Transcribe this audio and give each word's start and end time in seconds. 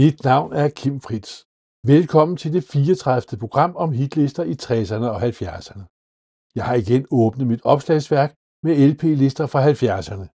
Mit 0.00 0.24
navn 0.24 0.52
er 0.52 0.68
Kim 0.68 1.00
Fritz. 1.00 1.30
Velkommen 1.86 2.36
til 2.36 2.52
det 2.52 2.64
34. 2.64 3.38
program 3.38 3.76
om 3.76 3.92
hitlister 3.92 4.44
i 4.52 4.54
60'erne 4.62 5.08
og 5.14 5.22
70'erne. 5.22 5.84
Jeg 6.54 6.64
har 6.64 6.74
igen 6.74 7.06
åbnet 7.10 7.46
mit 7.46 7.64
opslagsværk 7.64 8.34
med 8.62 8.88
LP-lister 8.90 9.46
fra 9.46 9.60
70'erne. 9.70 10.26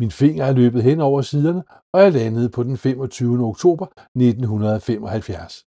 Min 0.00 0.10
finger 0.10 0.44
er 0.44 0.52
løbet 0.52 0.82
hen 0.82 1.00
over 1.00 1.22
siderne, 1.22 1.62
og 1.94 2.00
jeg 2.00 2.12
landede 2.12 2.50
på 2.50 2.62
den 2.62 2.76
25. 2.76 3.44
oktober 3.50 3.86
1975. 3.86 5.64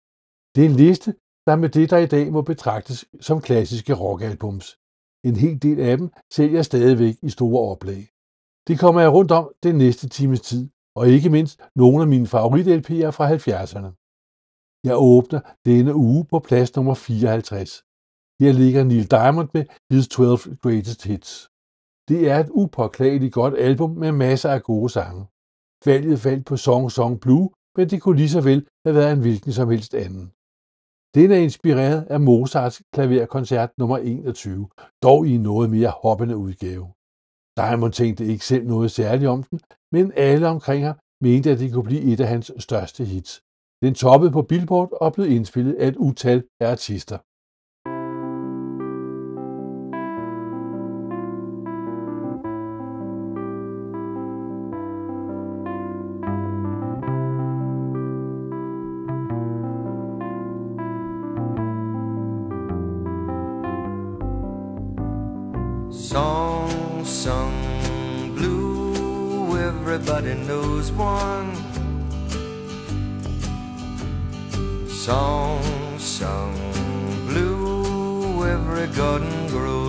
Det 0.54 0.60
er 0.64 0.68
en 0.68 0.76
liste, 0.76 1.10
der 1.46 1.56
med 1.56 1.68
det, 1.68 1.90
der 1.90 1.98
i 1.98 2.06
dag 2.06 2.32
må 2.32 2.42
betragtes 2.42 3.04
som 3.20 3.40
klassiske 3.40 3.94
rockalbums. 3.94 4.66
En 5.24 5.36
hel 5.36 5.62
del 5.62 5.80
af 5.80 5.96
dem 5.98 6.08
sælger 6.32 6.62
stadigvæk 6.62 7.16
i 7.22 7.30
store 7.30 7.70
oplag. 7.72 8.02
Det 8.68 8.78
kommer 8.78 9.00
jeg 9.00 9.12
rundt 9.12 9.32
om 9.32 9.52
den 9.62 9.74
næste 9.78 10.08
times 10.08 10.40
tid, 10.40 10.68
og 10.96 11.08
ikke 11.08 11.30
mindst 11.30 11.60
nogle 11.76 12.02
af 12.02 12.08
mine 12.08 12.26
favorit-LP'er 12.26 13.10
fra 13.16 13.26
70'erne. 13.34 13.90
Jeg 14.84 14.96
åbner 14.96 15.40
denne 15.66 15.94
uge 15.94 16.24
på 16.24 16.38
plads 16.38 16.76
nummer 16.76 16.94
54. 16.94 17.82
Her 18.40 18.52
ligger 18.52 18.84
Neil 18.84 19.10
Diamond 19.10 19.48
med 19.54 19.64
His 19.90 20.08
12 20.08 20.56
Greatest 20.62 21.04
Hits. 21.04 21.32
Det 22.08 22.30
er 22.30 22.38
et 22.40 22.50
upåklageligt 22.50 23.34
godt 23.34 23.54
album 23.58 23.90
med 23.90 24.12
masser 24.12 24.50
af 24.50 24.62
gode 24.62 24.90
sange. 24.90 25.26
Valget 25.86 26.20
faldt 26.20 26.46
på 26.46 26.56
Song 26.56 26.90
Song 26.90 27.20
Blue, 27.20 27.50
men 27.76 27.90
det 27.90 28.02
kunne 28.02 28.16
lige 28.16 28.28
så 28.36 28.40
vel 28.40 28.66
have 28.86 28.94
været 28.94 29.12
en 29.12 29.20
hvilken 29.20 29.52
som 29.52 29.70
helst 29.70 29.94
anden. 29.94 30.26
Den 31.14 31.30
er 31.30 31.36
inspireret 31.36 32.06
af 32.14 32.20
Mozarts 32.20 32.82
klaverkoncert 32.94 33.70
nummer 33.78 33.98
21, 33.98 34.68
dog 35.02 35.26
i 35.26 35.34
en 35.34 35.42
noget 35.42 35.70
mere 35.70 35.92
hoppende 36.02 36.36
udgave. 36.36 36.86
Diamond 37.60 37.92
tænkte 37.92 38.24
ikke 38.32 38.44
selv 38.44 38.66
noget 38.66 38.90
særligt 38.90 39.28
om 39.28 39.42
den, 39.42 39.60
men 39.92 40.12
alle 40.16 40.48
omkring 40.48 40.84
ham 40.86 40.96
mente, 41.20 41.50
at 41.50 41.58
det 41.58 41.72
kunne 41.72 41.84
blive 41.90 42.02
et 42.12 42.20
af 42.20 42.28
hans 42.28 42.52
største 42.58 43.04
hits. 43.04 43.32
Den 43.82 43.94
toppede 43.94 44.32
på 44.32 44.42
Billboard 44.42 44.90
og 45.00 45.12
blev 45.12 45.26
indspillet 45.30 45.74
af 45.74 45.88
et 45.88 45.96
utal 45.96 46.44
af 46.60 46.70
artister. 46.70 47.18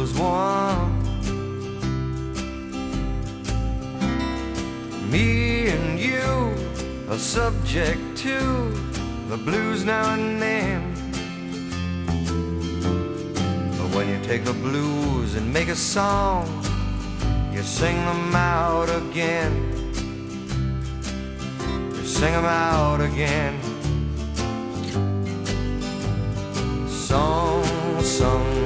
Grows 0.09 0.19
one. 0.19 0.99
Me 5.09 5.69
and 5.69 5.99
you 5.99 6.53
are 7.09 7.17
subject 7.17 7.99
to 8.17 8.39
the 9.29 9.37
blues 9.37 9.83
now 9.83 10.13
and 10.13 10.41
then. 10.41 10.93
But 13.77 13.95
when 13.95 14.09
you 14.09 14.19
take 14.23 14.45
the 14.45 14.53
blues 14.53 15.35
and 15.35 15.51
make 15.51 15.67
a 15.69 15.75
song, 15.75 16.45
you 17.53 17.63
sing 17.63 17.95
them 17.95 18.35
out 18.35 18.89
again. 18.89 19.53
You 21.95 22.05
sing 22.05 22.33
them 22.33 22.45
out 22.45 23.01
again. 23.01 23.59
Song 26.87 27.63
sung 28.03 28.58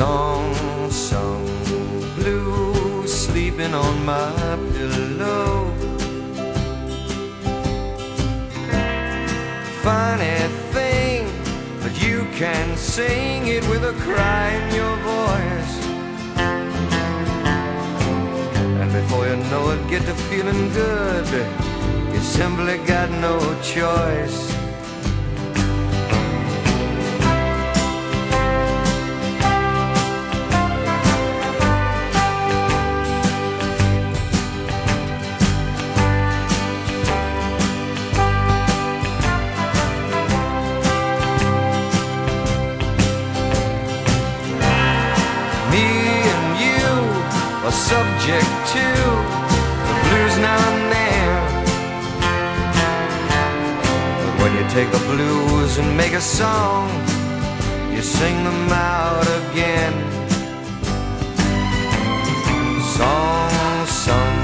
Song 0.00 0.90
sung 0.90 1.44
blue, 2.16 3.06
sleeping 3.06 3.74
on 3.74 4.02
my 4.06 4.32
pillow. 4.72 5.70
funny 9.82 10.38
thing, 10.72 11.28
but 11.82 11.92
you 12.02 12.24
can 12.32 12.78
sing 12.78 13.48
it 13.48 13.62
with 13.68 13.84
a 13.84 13.92
cry 14.06 14.48
in 14.60 14.74
your 14.74 14.96
voice. 15.16 15.74
And 18.80 18.90
before 18.90 19.26
you 19.28 19.36
know 19.50 19.68
it, 19.72 19.86
get 19.90 20.02
to 20.06 20.14
feeling 20.30 20.72
good. 20.72 21.28
You 22.14 22.20
simply 22.20 22.78
got 22.86 23.10
no 23.10 23.36
choice. 23.60 24.59
Subject 48.30 48.50
to 48.74 48.86
blues 50.06 50.36
now 50.38 50.60
and 50.70 50.92
then. 50.92 51.30
But 54.22 54.34
when 54.40 54.52
you 54.58 54.64
take 54.70 54.90
the 54.92 55.02
blues 55.10 55.78
and 55.78 55.96
make 55.96 56.12
a 56.12 56.20
song, 56.20 56.88
you 57.92 58.02
sing 58.02 58.36
them 58.44 58.72
out 58.72 59.26
again. 59.40 59.94
Song 62.96 63.86
sung 63.86 64.38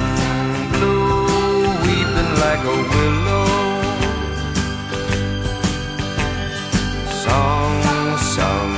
blue, 0.72 1.66
weeping 1.84 2.32
like 2.44 2.62
a 2.74 2.76
willow. 2.92 3.48
Song 7.24 8.18
sung 8.34 8.72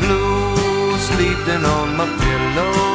blue, 0.00 0.96
sleeping 1.08 1.64
on 1.64 1.96
my 1.96 2.06
pillow. 2.22 2.89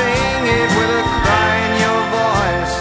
Sing 0.00 0.44
it 0.60 0.70
with 0.78 1.00
a 1.00 1.04
cry 1.22 1.52
in 1.66 1.72
your 1.84 2.00
voice. 2.18 2.76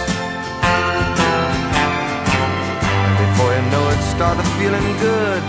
And 3.06 3.13
before 3.24 3.52
you 3.57 3.63
know 3.74 3.85
it, 3.94 4.02
started 4.16 4.47
feeling 4.57 4.90
good. 5.07 5.47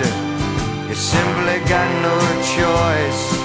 You 0.89 0.97
simply 1.15 1.59
got 1.73 1.89
no 2.07 2.17
choice. 2.57 3.40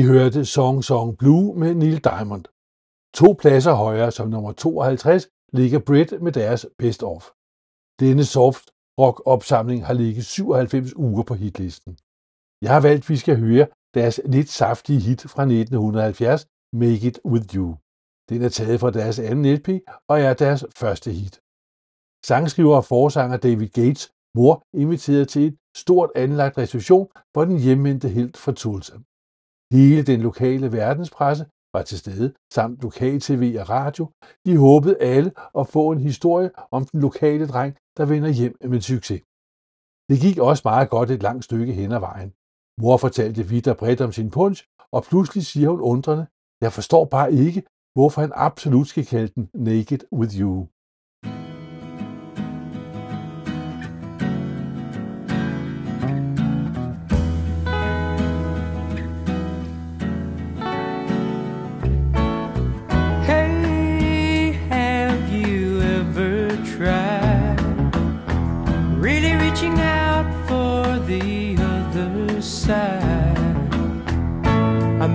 Vi 0.00 0.04
hørte 0.04 0.44
Song 0.44 0.84
Song 0.84 1.18
Blue 1.18 1.58
med 1.58 1.74
Neil 1.74 2.04
Diamond. 2.04 2.44
To 3.14 3.28
pladser 3.40 3.74
højere 3.74 4.10
som 4.10 4.28
nummer 4.28 4.52
52 4.52 5.28
ligger 5.52 5.78
Brit 5.86 6.22
med 6.22 6.32
deres 6.32 6.66
Best 6.78 7.02
Of. 7.02 7.24
Denne 8.02 8.24
soft 8.24 8.66
rock 9.00 9.22
opsamling 9.26 9.86
har 9.86 9.94
ligget 10.02 10.24
97 10.24 10.96
uger 10.96 11.22
på 11.22 11.34
hitlisten. 11.34 11.92
Jeg 12.62 12.70
har 12.74 12.80
valgt, 12.88 13.04
at 13.04 13.08
vi 13.08 13.16
skal 13.16 13.36
høre 13.46 13.66
deres 13.94 14.20
lidt 14.24 14.48
saftige 14.48 15.00
hit 15.00 15.20
fra 15.34 15.42
1970, 15.42 16.46
Make 16.72 17.06
It 17.08 17.18
With 17.32 17.56
You. 17.56 17.68
Den 18.30 18.42
er 18.42 18.52
taget 18.58 18.80
fra 18.80 18.90
deres 18.90 19.18
anden 19.18 19.54
LP 19.56 19.68
og 20.08 20.20
er 20.20 20.34
deres 20.34 20.64
første 20.80 21.10
hit. 21.18 21.34
Sangskriver 22.28 22.76
og 22.76 22.84
forsanger 22.84 23.36
David 23.36 23.68
Gates 23.68 24.04
mor 24.36 24.54
inviteret 24.82 25.28
til 25.28 25.42
et 25.46 25.56
stort 25.76 26.10
anlagt 26.14 26.58
reception 26.58 27.08
for 27.34 27.44
den 27.44 27.58
hjemvendte 27.58 28.08
helt 28.08 28.36
fra 28.36 28.52
Tulsa. 28.52 28.96
Hele 29.72 30.02
den 30.02 30.20
lokale 30.20 30.72
verdenspresse 30.72 31.44
var 31.74 31.82
til 31.82 31.98
stede, 31.98 32.34
samt 32.52 32.82
lokal 32.82 33.20
tv 33.20 33.56
og 33.60 33.66
radio. 33.70 34.04
De 34.46 34.56
håbede 34.56 34.96
alle 35.12 35.32
at 35.60 35.66
få 35.66 35.92
en 35.92 36.00
historie 36.00 36.50
om 36.70 36.84
den 36.84 37.00
lokale 37.00 37.46
dreng, 37.52 37.72
der 37.96 38.04
vender 38.12 38.28
hjem 38.28 38.56
med 38.72 38.80
succes. 38.80 39.22
Det 40.10 40.18
gik 40.24 40.38
også 40.38 40.62
meget 40.64 40.90
godt 40.90 41.10
et 41.10 41.22
langt 41.22 41.44
stykke 41.44 41.72
hen 41.72 41.92
ad 41.92 42.00
vejen. 42.00 42.30
Mor 42.82 42.96
fortalte 42.96 43.42
vidt 43.52 43.68
og 43.72 43.76
bredt 43.76 44.00
om 44.00 44.12
sin 44.12 44.30
punch, 44.30 44.60
og 44.92 45.00
pludselig 45.10 45.44
siger 45.46 45.68
hun 45.70 45.80
undrende, 45.80 46.26
jeg 46.64 46.72
forstår 46.72 47.04
bare 47.04 47.32
ikke, 47.32 47.62
hvorfor 47.96 48.20
han 48.20 48.32
absolut 48.34 48.86
skal 48.86 49.06
kalde 49.06 49.32
den 49.36 49.44
Naked 49.54 50.02
With 50.18 50.34
You. 50.40 50.68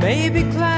I 0.05 0.29
may 0.29 0.74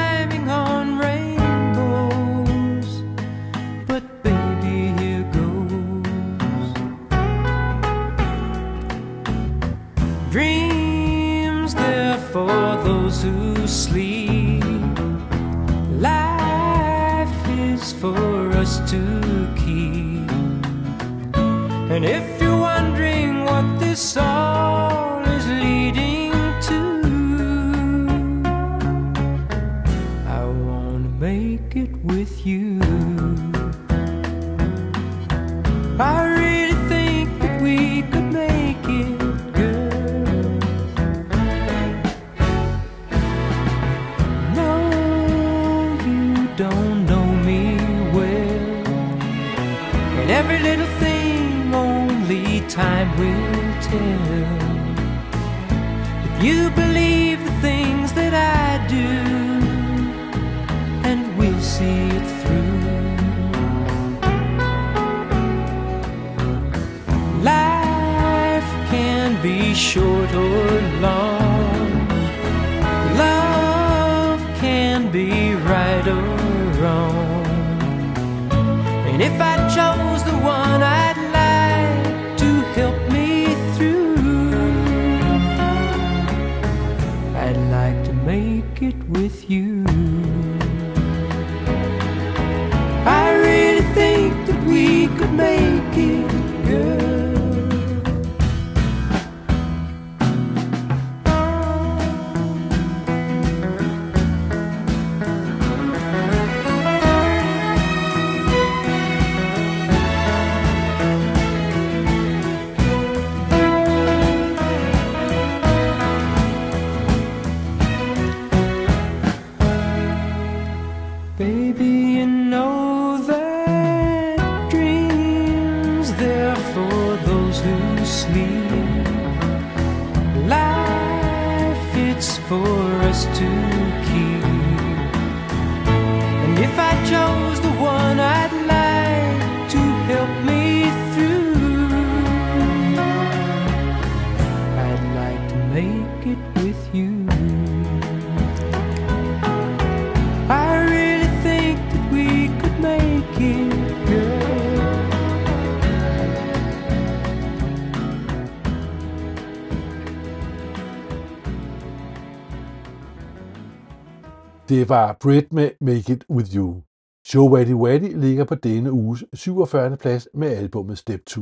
Det 164.88 164.96
var 164.96 165.18
Brit 165.22 165.54
med 165.54 165.70
Make 165.82 166.14
It 166.14 166.26
With 166.30 166.56
You. 166.56 166.82
Show 167.30 167.46
Waddy 167.54 167.74
Waddy 167.74 168.12
ligger 168.26 168.46
på 168.46 168.56
denne 168.56 168.92
uges 168.92 169.24
47. 169.34 169.98
plads 169.98 170.28
med 170.34 170.48
albumet 170.48 170.98
Step 170.98 171.26
2. 171.26 171.42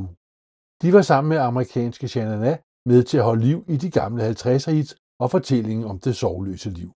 De 0.81 0.93
var 0.93 1.01
sammen 1.01 1.29
med 1.29 1.37
amerikanske 1.37 2.07
Shanana 2.07 2.57
med 2.85 3.03
til 3.03 3.17
at 3.17 3.23
holde 3.23 3.41
liv 3.41 3.65
i 3.67 3.77
de 3.77 3.91
gamle 3.91 4.29
50'er 4.29 4.71
hits 4.71 4.95
og 5.19 5.31
fortællingen 5.31 5.85
om 5.85 5.99
det 5.99 6.15
sorgløse 6.15 6.69
liv. 6.69 6.89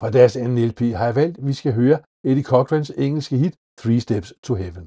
Fra 0.00 0.10
deres 0.10 0.36
anden 0.36 0.68
LP 0.68 0.80
har 0.80 1.04
jeg 1.04 1.14
valgt, 1.14 1.38
at 1.38 1.46
vi 1.46 1.52
skal 1.52 1.72
høre 1.72 1.98
Eddie 2.24 2.44
Cochrans 2.44 2.90
engelske 2.90 3.36
hit 3.36 3.54
Three 3.80 4.00
Steps 4.00 4.32
to 4.42 4.54
Heaven. 4.54 4.86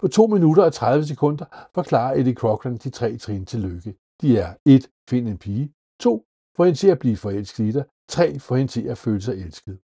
På 0.00 0.08
2 0.08 0.26
minutter 0.26 0.62
og 0.64 0.72
30 0.72 1.04
sekunder 1.04 1.46
forklarer 1.74 2.14
Eddie 2.18 2.34
Cochran 2.34 2.76
de 2.76 2.90
tre 2.90 3.16
trin 3.16 3.46
til 3.46 3.60
lykke. 3.60 3.94
De 4.20 4.38
er 4.38 4.54
1. 4.66 4.90
Find 5.10 5.28
en 5.28 5.38
pige. 5.38 5.72
2. 6.00 6.24
Få 6.56 6.64
hende 6.64 6.78
til 6.78 6.88
at 6.88 6.98
blive 6.98 7.16
forelsket 7.16 7.64
i 7.64 7.72
dig. 7.72 7.84
3. 8.08 8.38
Få 8.38 8.54
hende 8.54 8.72
til 8.72 8.84
at 8.88 8.98
føle 8.98 9.20
sig 9.20 9.34
elsket. 9.34 9.78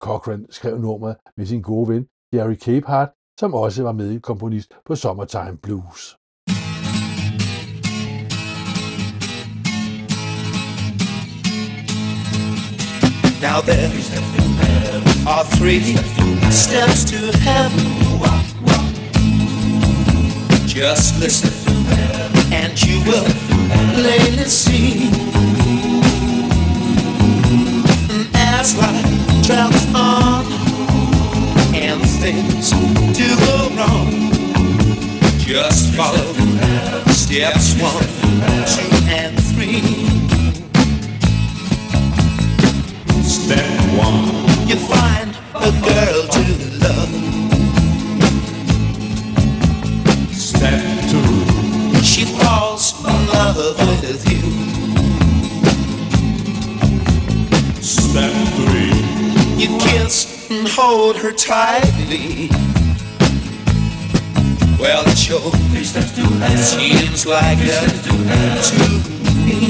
Cochran 0.00 0.46
skrev 0.50 0.80
nummeret 0.80 1.16
med 1.36 1.46
sin 1.46 1.62
gode 1.62 1.88
ven 1.88 2.06
Jerry 2.32 2.54
Capehart, 2.54 3.08
som 3.40 3.54
også 3.54 3.82
var 3.82 3.92
med 3.92 4.20
komponist 4.20 4.72
på 4.86 4.94
Summertime 4.96 5.56
Blues. 5.62 6.16
Now 13.42 13.60
there 13.60 13.90
are 15.32 15.44
three 15.58 15.96
steps 16.50 17.04
to 17.10 17.20
heaven. 17.38 17.98
Just 20.78 21.18
listen, 21.18 21.50
and 22.52 22.72
you 22.86 23.00
will 23.08 23.26
plainly 23.94 24.48
see. 24.48 25.10
As 28.34 28.76
life 28.76 29.37
travels 29.48 29.94
on, 29.94 30.44
and 31.74 32.02
things 32.20 32.70
do 33.16 33.28
go 33.46 33.56
wrong, 33.78 34.10
just 35.38 35.94
follow 35.94 36.34
steps 37.06 37.72
one, 37.80 38.04
two, 38.68 38.90
and 39.08 39.34
three. 39.52 39.80
Step 43.22 43.64
one, 43.96 44.28
you 44.68 44.76
find 44.76 45.30
a 45.54 45.70
girl 45.88 46.20
to 46.34 46.42
love. 46.84 47.12
step 50.34 50.82
two, 51.10 52.02
She 52.02 52.26
falls 52.36 52.84
in 53.02 53.26
love 53.28 53.78
with 53.78 54.30
you. 54.30 54.37
You 59.58 59.76
kiss 59.78 60.48
and 60.52 60.68
hold 60.68 61.16
her 61.16 61.32
tightly. 61.32 62.48
Well, 64.78 65.02
it 65.04 65.18
sure 65.18 65.50
seems 66.56 67.26
like 67.26 67.58
that 67.58 67.90
to 68.04 68.12
me. 68.14 69.66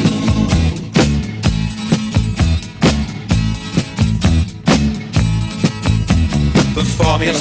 Before 6.75 7.07
formula 7.07 7.39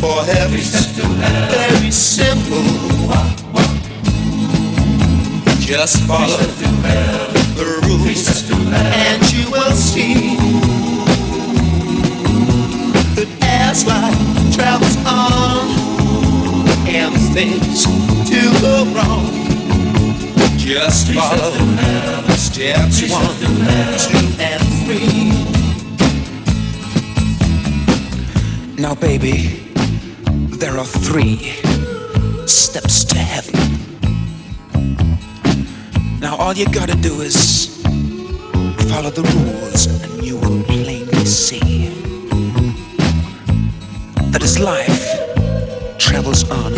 for 0.00 0.24
heaven's 0.24 0.98
very 0.98 1.92
simple. 1.92 2.66
Just 5.60 6.02
follow 6.08 6.38
the 7.54 7.82
rules 7.86 8.50
and 8.50 9.32
you 9.32 9.48
will 9.52 9.70
see 9.70 10.69
as 13.70 13.86
life 13.86 14.18
travels 14.52 14.96
on 15.06 15.68
and 16.88 17.14
things 17.32 17.84
do 18.28 18.50
go 18.60 18.84
wrong, 18.96 19.30
just 20.58 21.12
follow 21.12 21.52
the 21.52 22.32
steps 22.32 23.08
one, 23.08 23.36
two, 23.96 24.26
and 24.42 24.62
three. 24.82 25.30
Now, 28.82 28.96
baby, 28.96 29.72
there 30.58 30.76
are 30.76 30.84
three 30.84 31.54
steps 32.46 33.04
to 33.04 33.18
heaven. 33.18 33.54
Now, 36.18 36.34
all 36.38 36.54
you 36.54 36.66
gotta 36.70 36.96
do 36.96 37.20
is 37.20 37.80
follow 38.90 39.10
the 39.10 39.22
rules, 39.22 39.86
and 39.86 40.24
you 40.24 40.38
will 40.38 40.60
plainly 40.64 41.24
see 41.24 41.99
that 44.30 44.42
as 44.42 44.58
life 44.58 45.98
travels 45.98 46.48
on, 46.50 46.72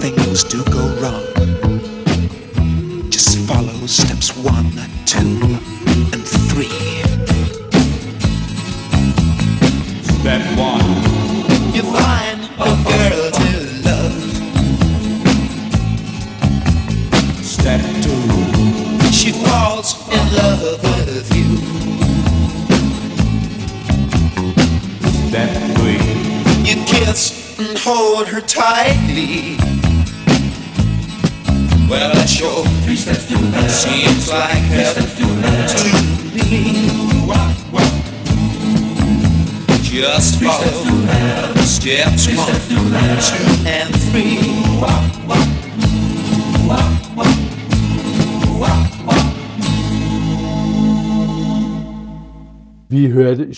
things 0.00 0.44
do 0.44 0.71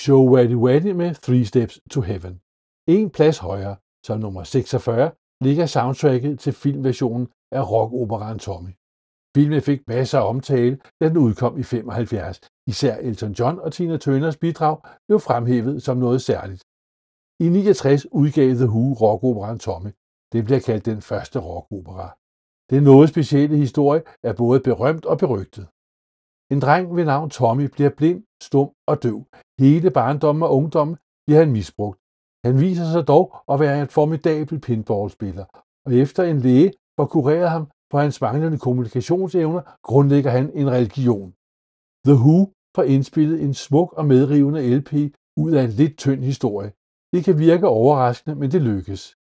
Show 0.04 0.22
Waddy 0.34 0.56
Waddy 0.64 0.92
med 1.02 1.14
Three 1.14 1.44
Steps 1.44 1.80
to 1.90 2.00
Heaven. 2.00 2.40
En 2.86 3.10
plads 3.10 3.38
højere, 3.38 3.76
som 4.06 4.20
nummer 4.20 4.42
46, 4.44 5.10
ligger 5.40 5.66
soundtracket 5.66 6.40
til 6.40 6.52
filmversionen 6.52 7.28
af 7.52 7.70
rockoperaen 7.70 8.38
Tommy. 8.38 8.72
Filmen 9.36 9.62
fik 9.62 9.80
masser 9.88 10.18
af 10.18 10.28
omtale, 10.28 10.78
da 11.00 11.08
den 11.08 11.16
udkom 11.16 11.58
i 11.58 11.62
75. 11.62 12.40
Især 12.66 12.96
Elton 12.96 13.32
John 13.32 13.58
og 13.58 13.72
Tina 13.72 13.96
Turners 13.96 14.36
bidrag 14.36 14.76
blev 15.06 15.20
fremhævet 15.20 15.82
som 15.82 15.96
noget 15.96 16.22
særligt. 16.22 16.62
I 17.44 17.48
69 17.48 18.06
udgav 18.12 18.50
The 18.54 18.68
Who 18.74 18.92
rockoperaen 18.92 19.58
Tommy. 19.58 19.90
Det 20.32 20.44
bliver 20.44 20.60
kaldt 20.60 20.84
den 20.86 21.00
første 21.02 21.38
rockopera. 21.38 22.08
Den 22.70 22.82
noget 22.82 23.08
specielle 23.08 23.56
historie 23.56 24.02
er 24.22 24.32
både 24.32 24.60
berømt 24.60 25.04
og 25.04 25.18
berygtet. 25.18 25.66
En 26.52 26.60
dreng 26.60 26.96
ved 26.96 27.04
navn 27.04 27.30
Tommy 27.30 27.66
bliver 27.74 27.90
blind, 27.98 28.22
stum 28.48 28.70
og 28.90 29.02
døv. 29.02 29.18
Hele 29.60 29.90
barndommen 29.90 30.42
og 30.42 30.56
ungdommen 30.56 30.96
bliver 31.26 31.40
han 31.42 31.52
misbrugt. 31.52 31.98
Han 32.46 32.60
viser 32.60 32.86
sig 32.92 33.04
dog 33.12 33.26
at 33.52 33.60
være 33.60 33.80
en 33.80 33.88
formidabel 33.88 34.60
pinballspiller, 34.60 35.46
og 35.86 35.94
efter 35.94 36.22
en 36.24 36.38
læge 36.46 36.72
får 36.96 37.06
kureret 37.06 37.50
ham 37.50 37.64
for 37.90 37.98
hans 37.98 38.20
manglende 38.20 38.58
kommunikationsevner, 38.58 39.62
grundlægger 39.82 40.30
han 40.30 40.50
en 40.54 40.70
religion. 40.70 41.34
The 42.06 42.16
Who 42.24 42.38
får 42.76 42.82
indspillet 42.82 43.42
en 43.42 43.54
smuk 43.54 43.92
og 43.92 44.04
medrivende 44.06 44.76
LP 44.78 44.92
ud 45.36 45.52
af 45.52 45.62
en 45.64 45.70
lidt 45.70 45.98
tynd 45.98 46.22
historie. 46.24 46.72
Det 47.12 47.24
kan 47.24 47.38
virke 47.38 47.66
overraskende, 47.68 48.36
men 48.36 48.50
det 48.50 48.62
lykkes. 48.62 49.16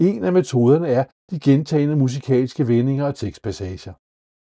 En 0.00 0.24
af 0.24 0.32
metoderne 0.32 0.88
er 0.88 1.04
de 1.30 1.40
gentagende 1.40 1.96
musikalske 1.96 2.68
vendinger 2.68 3.06
og 3.06 3.14
tekstpassager. 3.14 3.94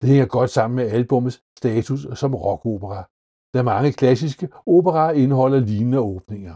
Det 0.01 0.09
hænger 0.09 0.25
godt 0.25 0.49
sammen 0.49 0.75
med 0.75 0.91
albumets 0.97 1.41
status 1.57 2.19
som 2.19 2.35
rockopera, 2.35 3.03
da 3.53 3.63
mange 3.63 3.91
klassiske 3.91 4.49
operaer 4.65 5.11
indeholder 5.11 5.59
lignende 5.59 5.99
åbninger. 5.99 6.55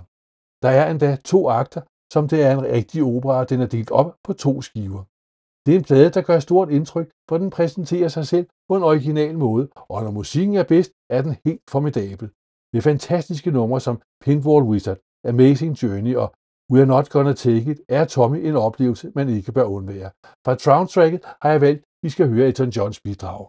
Der 0.63 0.69
er 0.69 0.91
endda 0.91 1.15
to 1.15 1.49
akter, 1.49 1.81
som 2.13 2.27
det 2.27 2.43
er 2.43 2.51
en 2.51 2.63
rigtig 2.63 3.03
opera, 3.03 3.43
den 3.43 3.61
er 3.61 3.65
delt 3.67 3.91
op 3.91 4.15
på 4.23 4.33
to 4.33 4.61
skiver. 4.61 5.03
Det 5.65 5.73
er 5.73 5.79
en 5.79 5.83
plade, 5.83 6.09
der 6.09 6.21
gør 6.21 6.39
stort 6.39 6.69
indtryk, 6.69 7.09
for 7.29 7.37
den 7.37 7.49
præsenterer 7.49 8.07
sig 8.07 8.27
selv 8.27 8.47
på 8.69 8.75
en 8.75 8.83
original 8.83 9.37
måde, 9.37 9.69
og 9.75 10.03
når 10.03 10.11
musikken 10.11 10.55
er 10.55 10.63
bedst, 10.63 10.91
er 11.09 11.21
den 11.21 11.35
helt 11.45 11.61
formidabel. 11.69 12.29
Med 12.73 12.81
fantastiske 12.81 13.51
numre 13.51 13.79
som 13.81 14.01
Pinball 14.23 14.63
Wizard, 14.63 14.97
Amazing 15.27 15.73
Journey 15.83 16.15
og 16.15 16.33
We're 16.73 16.85
Not 16.85 17.09
Gonna 17.09 17.33
Take 17.33 17.71
It, 17.71 17.79
er 17.89 18.05
Tommy 18.05 18.37
en 18.45 18.55
oplevelse, 18.55 19.11
man 19.15 19.29
ikke 19.29 19.51
bør 19.51 19.63
undvære. 19.63 20.11
Fra 20.45 20.57
soundtracket 20.57 21.21
har 21.41 21.49
jeg 21.51 21.61
valgt, 21.61 21.83
vi 22.03 22.09
skal 22.09 22.29
høre 22.29 22.47
Elton 22.47 22.69
Johns 22.69 22.99
bidrag. 22.99 23.45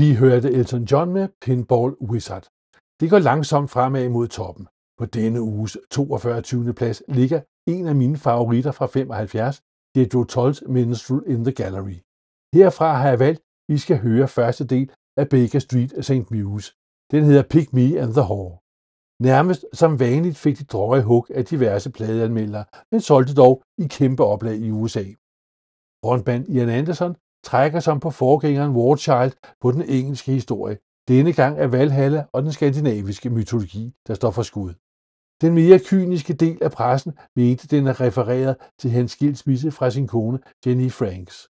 Vi 0.00 0.14
hørte 0.14 0.48
Elton 0.58 0.84
John 0.84 1.12
med 1.12 1.28
Pinball 1.42 1.92
Wizard. 2.10 2.46
Det 3.00 3.10
går 3.10 3.18
langsomt 3.18 3.70
fremad 3.70 4.08
mod 4.08 4.28
toppen. 4.28 4.64
På 4.98 5.04
denne 5.06 5.40
uges 5.40 5.76
42. 5.90 6.42
20. 6.42 6.74
plads 6.74 7.02
ligger 7.08 7.40
en 7.74 7.86
af 7.86 7.96
mine 8.02 8.16
favoritter 8.16 8.72
fra 8.72 8.86
75, 8.86 9.62
det 9.94 10.00
er 10.02 10.10
Joe 10.14 10.26
Tolls 10.26 10.62
Minstrel 10.68 11.22
in 11.26 11.44
the 11.44 11.54
Gallery. 11.60 11.98
Herfra 12.54 12.88
har 13.00 13.08
jeg 13.08 13.18
valgt, 13.18 13.40
at 13.40 13.72
vi 13.72 13.78
skal 13.78 13.98
høre 14.06 14.28
første 14.28 14.64
del 14.66 14.86
af 15.20 15.28
Baker 15.28 15.58
Street 15.58 15.92
St. 16.04 16.30
Muse. 16.30 16.72
Den 17.12 17.24
hedder 17.24 17.44
Pick 17.52 17.72
Me 17.72 17.86
and 18.02 18.12
the 18.18 18.26
Whore. 18.30 18.58
Nærmest 19.30 19.64
som 19.80 20.00
vanligt 20.00 20.38
fik 20.44 20.58
de 20.58 20.64
drøje 20.64 21.02
hug 21.02 21.26
af 21.38 21.44
diverse 21.44 21.90
pladeanmeldere, 21.96 22.64
men 22.92 23.00
solgte 23.00 23.34
dog 23.34 23.62
i 23.78 23.86
kæmpe 23.98 24.22
oplag 24.24 24.56
i 24.66 24.70
USA. 24.70 25.04
Frontmand 26.02 26.48
Ian 26.48 26.68
Anderson 26.68 27.14
trækker 27.44 27.80
som 27.80 28.00
på 28.00 28.10
forgængeren 28.10 28.76
Warchild 28.76 29.32
på 29.60 29.72
den 29.72 29.82
engelske 29.82 30.32
historie. 30.32 30.78
Denne 31.08 31.32
gang 31.32 31.58
er 31.58 31.66
Valhalla 31.66 32.24
og 32.32 32.42
den 32.42 32.52
skandinaviske 32.52 33.30
mytologi, 33.30 33.94
der 34.06 34.14
står 34.14 34.30
for 34.30 34.42
skud. 34.42 34.74
Den 35.40 35.54
mere 35.54 35.78
kyniske 35.78 36.34
del 36.34 36.58
af 36.62 36.72
pressen 36.72 37.12
mente, 37.36 37.68
den 37.68 37.86
er 37.86 38.00
refereret 38.00 38.56
til 38.78 38.90
hans 38.90 39.12
skilsmisse 39.12 39.70
fra 39.70 39.90
sin 39.90 40.06
kone 40.06 40.38
Jenny 40.66 40.90
Franks. 40.90 41.48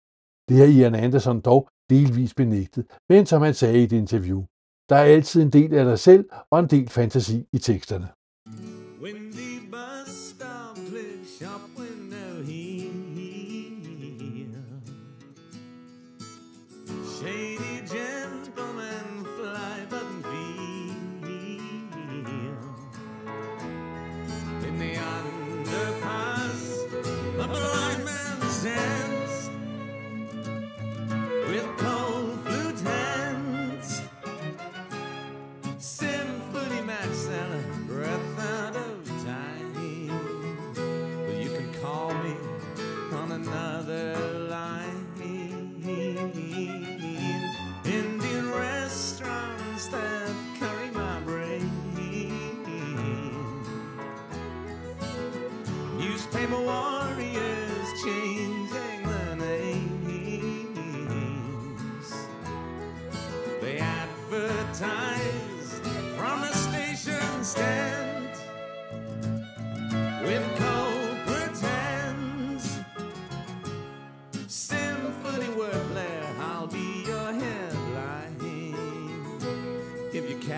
Det 0.49 0.57
har 0.57 0.65
Ian 0.65 0.95
Anderson 0.95 1.41
dog 1.41 1.69
delvis 1.89 2.33
benægtet, 2.33 2.85
men 3.09 3.25
som 3.25 3.41
han 3.41 3.53
sagde 3.53 3.79
i 3.79 3.83
et 3.83 3.91
interview, 3.91 4.45
der 4.89 4.95
er 4.95 5.03
altid 5.03 5.41
en 5.41 5.49
del 5.49 5.73
af 5.73 5.85
dig 5.85 5.99
selv 5.99 6.29
og 6.51 6.59
en 6.59 6.67
del 6.67 6.89
fantasi 6.89 7.47
i 7.53 7.57
teksterne. 7.57 8.07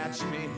Catch 0.07 0.23
me 0.31 0.56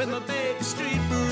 with 0.00 0.08
my 0.08 0.18
big 0.20 0.62
street 0.62 0.98
brews. 1.10 1.29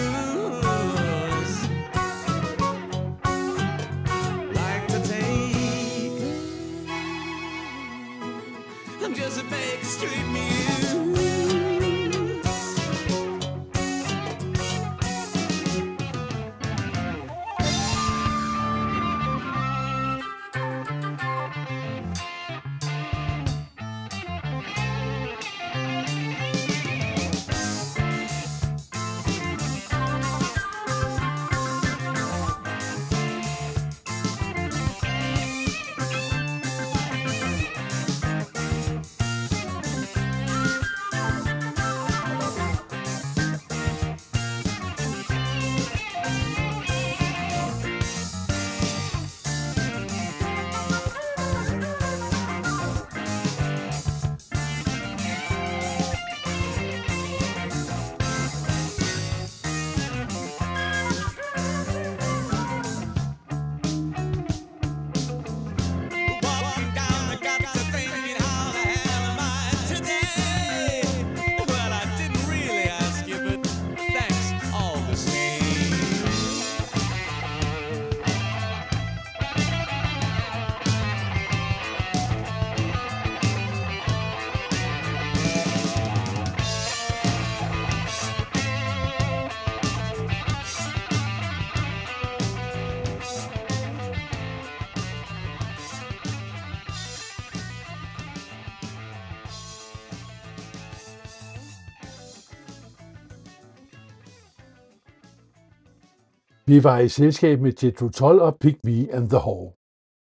Vi 106.73 106.85
var 106.85 106.99
i 106.99 107.09
selskab 107.09 107.57
med 107.61 107.73
Jethro 107.83 108.09
Tull 108.09 108.39
og 108.41 108.53
Pick 108.63 108.79
V 108.87 108.89
and 109.17 109.27
the 109.33 109.43
Hall. 109.47 109.67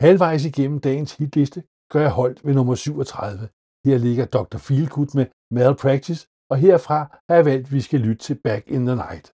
Halvvejs 0.04 0.44
igennem 0.50 0.78
dagens 0.88 1.12
hitliste 1.18 1.60
gør 1.92 2.00
jeg 2.00 2.14
holdt 2.20 2.38
ved 2.46 2.54
nummer 2.54 2.74
37. 2.74 3.48
Her 3.86 3.98
ligger 4.06 4.26
Dr. 4.36 4.58
Feelgood 4.66 5.10
med 5.18 5.26
Malpractice, 5.56 6.22
og 6.50 6.56
herfra 6.64 6.98
har 7.28 7.34
jeg 7.38 7.44
valgt, 7.44 7.66
at 7.66 7.72
vi 7.72 7.80
skal 7.80 8.00
lytte 8.00 8.22
til 8.26 8.36
Back 8.44 8.62
in 8.76 8.86
the 8.88 8.96
Night. 9.04 9.26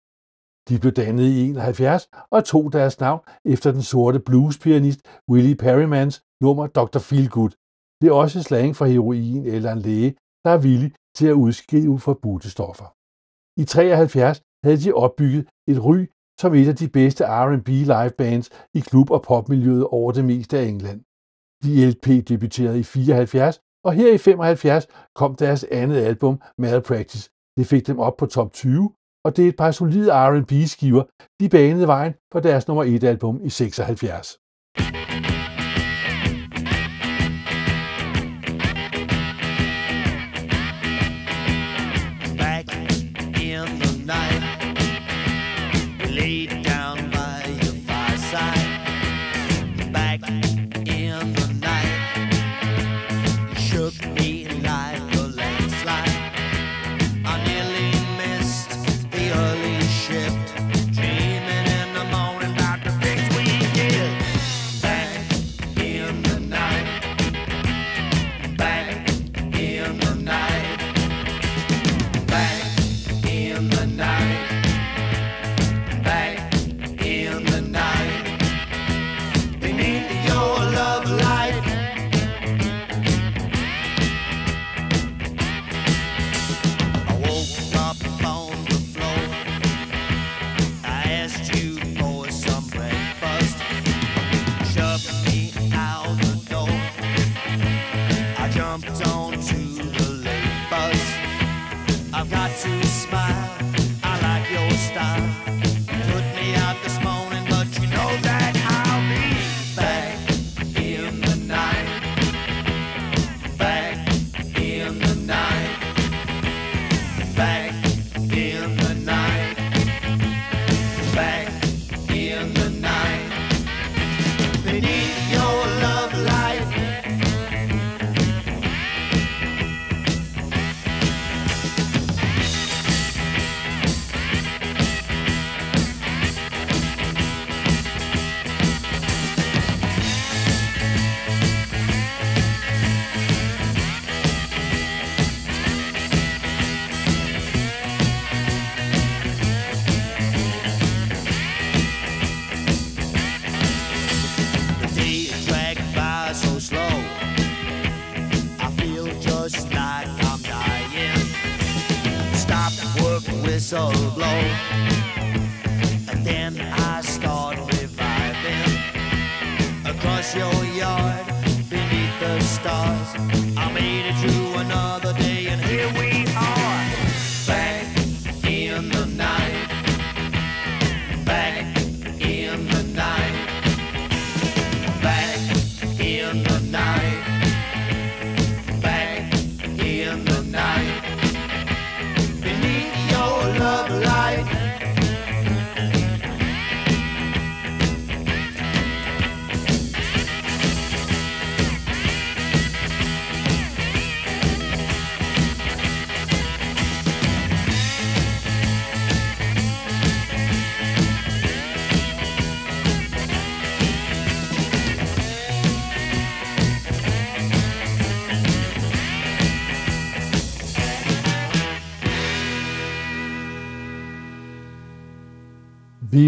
De 0.67 0.79
blev 0.81 0.93
dannet 1.01 1.27
i 1.33 1.35
71 1.49 2.09
og 2.35 2.45
tog 2.51 2.73
deres 2.73 2.99
navn 2.99 3.21
efter 3.53 3.69
den 3.71 3.85
sorte 3.91 4.19
bluespianist 4.27 5.01
Willie 5.31 5.59
Perrymans 5.63 6.15
nummer 6.41 6.67
Dr. 6.67 6.99
Feelgood. 7.09 7.53
Det 7.99 8.07
er 8.09 8.15
også 8.23 8.43
slang 8.43 8.75
for 8.75 8.85
heroin 8.85 9.45
eller 9.55 9.71
en 9.71 9.83
læge, 9.87 10.11
der 10.43 10.51
er 10.55 10.61
villig 10.69 10.91
til 11.17 11.27
at 11.27 11.39
udskrive 11.45 11.99
forbudte 11.99 12.49
stoffer. 12.55 12.87
I 13.61 13.63
73 13.65 14.41
havde 14.63 14.79
de 14.83 14.93
opbygget 14.93 15.43
et 15.71 15.79
ry 15.87 15.99
som 16.41 16.53
et 16.53 16.67
af 16.67 16.75
de 16.75 16.87
bedste 16.87 17.23
R&B 17.25 17.67
live 17.67 18.11
bands 18.17 18.49
i 18.73 18.79
klub- 18.79 19.11
og 19.11 19.21
popmiljøet 19.21 19.85
over 19.87 20.11
det 20.11 20.25
meste 20.25 20.57
af 20.59 20.63
England. 20.63 21.01
De 21.63 21.89
LP 21.89 22.27
debuterede 22.29 22.79
i 22.79 22.83
74, 22.83 23.59
og 23.85 23.93
her 23.93 24.13
i 24.13 24.17
75 24.17 24.87
kom 25.15 25.35
deres 25.35 25.63
andet 25.63 25.97
album, 25.97 26.41
Malpractice. 26.57 27.29
Det 27.57 27.67
fik 27.67 27.87
dem 27.87 27.99
op 27.99 28.17
på 28.17 28.25
top 28.25 28.53
20, 28.53 28.91
og 29.25 29.37
det 29.37 29.45
er 29.45 29.49
et 29.49 29.55
par 29.55 29.71
solide 29.71 30.11
R&B 30.11 30.51
skiver, 30.67 31.03
de 31.39 31.49
banede 31.49 31.87
vejen 31.87 32.13
for 32.31 32.39
deres 32.39 32.67
nummer 32.67 32.83
1 32.83 33.03
album 33.03 33.39
i 33.43 33.49
76. 33.49 34.37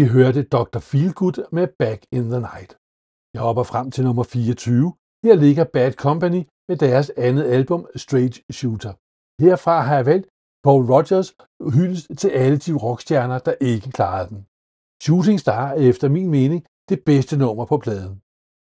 Vi 0.00 0.06
hørte 0.18 0.42
Dr. 0.56 0.80
Feelgood 0.90 1.38
med 1.56 1.66
Back 1.78 2.00
in 2.16 2.24
the 2.32 2.40
Night. 2.50 2.70
Jeg 3.34 3.42
hopper 3.46 3.64
frem 3.72 3.86
til 3.90 4.04
nummer 4.04 4.22
24. 4.22 4.92
Her 5.24 5.34
ligger 5.44 5.64
Bad 5.76 5.92
Company 6.06 6.42
med 6.68 6.76
deres 6.76 7.08
andet 7.26 7.44
album 7.56 7.80
Straight 8.04 8.36
Shooter. 8.58 8.94
Herfra 9.42 9.76
har 9.88 9.96
jeg 9.96 10.06
valgt 10.06 10.26
Paul 10.64 10.82
Rogers 10.92 11.28
hyldest 11.76 12.06
til 12.20 12.30
alle 12.42 12.58
de 12.64 12.72
rockstjerner, 12.84 13.38
der 13.38 13.54
ikke 13.72 13.90
klarede 13.96 14.28
den. 14.32 14.40
Shooting 15.04 15.38
Star 15.40 15.66
er 15.68 15.80
efter 15.90 16.08
min 16.16 16.30
mening 16.38 16.60
det 16.90 16.98
bedste 17.10 17.34
nummer 17.42 17.64
på 17.72 17.76
pladen. 17.84 18.14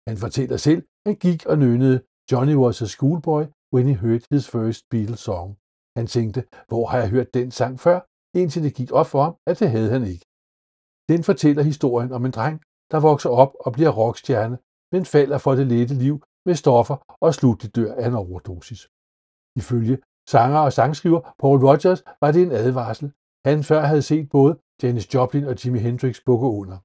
Han 0.09 0.17
fortæller 0.23 0.57
selv, 0.57 0.81
at 0.81 1.07
han 1.09 1.15
gik 1.25 1.39
og 1.51 1.57
nønnede 1.63 1.97
Johnny 2.31 2.55
was 2.63 2.81
a 2.81 2.89
schoolboy 2.95 3.43
when 3.73 3.85
he 3.89 3.95
heard 4.03 4.23
his 4.33 4.45
first 4.55 4.81
Beatles 4.91 5.19
song. 5.27 5.49
Han 5.97 6.07
tænkte, 6.15 6.39
hvor 6.69 6.85
har 6.91 6.97
jeg 7.03 7.09
hørt 7.15 7.33
den 7.33 7.51
sang 7.59 7.79
før, 7.85 7.99
indtil 8.41 8.63
det 8.63 8.73
gik 8.79 8.91
op 8.99 9.07
for 9.13 9.21
ham, 9.23 9.35
at 9.49 9.59
det 9.59 9.69
havde 9.75 9.91
han 9.97 10.03
ikke. 10.13 10.25
Den 11.11 11.23
fortæller 11.23 11.63
historien 11.63 12.11
om 12.11 12.25
en 12.25 12.31
dreng, 12.31 12.57
der 12.91 12.99
vokser 12.99 13.29
op 13.29 13.53
og 13.65 13.73
bliver 13.73 13.89
rockstjerne, 13.89 14.57
men 14.93 15.05
falder 15.05 15.37
for 15.37 15.55
det 15.55 15.67
lette 15.67 15.93
liv 15.93 16.15
med 16.45 16.55
stoffer 16.55 16.97
og 17.25 17.33
slutligt 17.33 17.75
dør 17.75 17.93
af 17.95 18.07
en 18.07 18.15
overdosis. 18.23 18.81
Ifølge 19.61 19.97
sanger 20.29 20.59
og 20.59 20.73
sangskriver 20.73 21.21
Paul 21.39 21.59
Rogers 21.65 22.03
var 22.21 22.31
det 22.31 22.41
en 22.43 22.51
advarsel, 22.51 23.11
han 23.45 23.63
før 23.63 23.81
havde 23.81 24.01
set 24.01 24.29
både 24.29 24.59
Janis 24.83 25.13
Joplin 25.13 25.43
og 25.43 25.65
Jimi 25.65 25.79
Hendrix 25.79 26.15
bukke 26.25 26.47
under. 26.47 26.77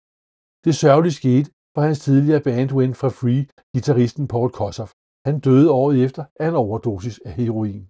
Det 0.64 0.74
sørgelige 0.74 1.12
skete 1.12 1.50
for 1.74 1.80
hans 1.80 2.00
tidligere 2.00 2.40
bandwen 2.40 2.94
fra 2.94 3.08
Free, 3.08 3.46
gitarristen 3.74 4.28
Paul 4.28 4.50
Kossoff. 4.50 4.92
Han 5.26 5.40
døde 5.40 5.70
året 5.70 6.04
efter 6.04 6.24
af 6.40 6.48
en 6.48 6.54
overdosis 6.54 7.20
af 7.24 7.32
heroin. 7.32 7.88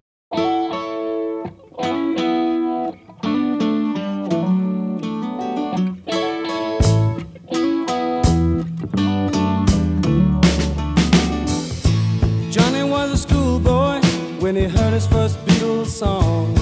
His 14.95 15.07
first 15.07 15.37
Beatles 15.45 15.87
song. 15.87 16.55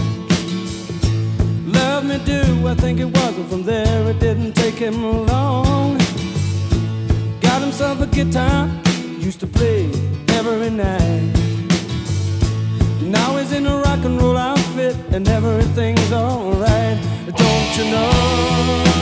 Love 1.72 2.04
Me 2.04 2.18
Do, 2.26 2.68
I 2.68 2.74
think 2.74 3.00
it 3.00 3.06
was, 3.06 3.38
and 3.38 3.48
from 3.48 3.62
there 3.62 4.10
it 4.10 4.20
didn't 4.20 4.54
take 4.54 4.74
him 4.74 5.28
long. 5.28 6.00
Got 7.42 7.62
himself 7.62 8.02
a 8.02 8.08
guitar, 8.08 8.68
used 9.20 9.40
to 9.42 9.46
play 9.46 9.86
every 10.30 10.72
night. 10.72 11.32
Now 13.02 13.38
he's 13.38 13.52
in 13.52 13.68
a 13.68 13.78
rock 13.78 14.04
and 14.04 14.20
roll 14.20 14.36
outfit, 14.36 14.96
and 15.12 15.28
everything's 15.28 16.12
alright. 16.12 16.98
Don't 17.38 17.78
you 17.78 17.86
know? 17.92 18.93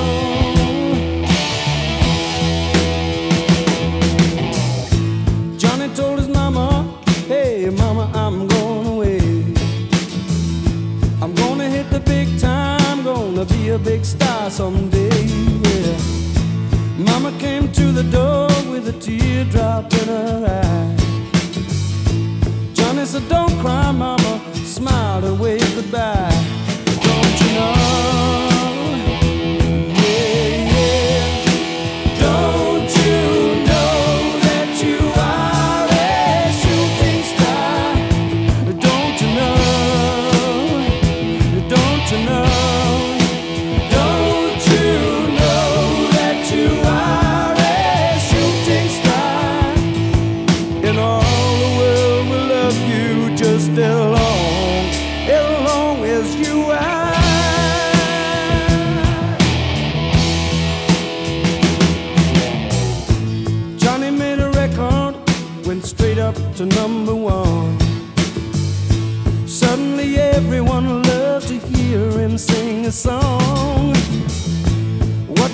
a 13.71 13.79
big 13.79 14.03
star 14.03 14.49
someday. 14.49 15.23
Yeah. 15.23 15.97
Mama 16.97 17.31
came 17.39 17.71
to 17.71 17.91
the 17.93 18.03
door 18.03 18.47
with 18.69 18.89
a 18.89 18.93
teardrop 18.99 19.93
in 19.93 20.07
her 20.07 20.61
eye. 20.61 20.95
Johnny 22.73 23.05
said, 23.05 23.27
Don't 23.29 23.57
cry, 23.61 23.91
Mama. 23.91 24.41
Smiled 24.65 25.23
and 25.23 25.39
way 25.39 25.59
goodbye. 25.75 26.50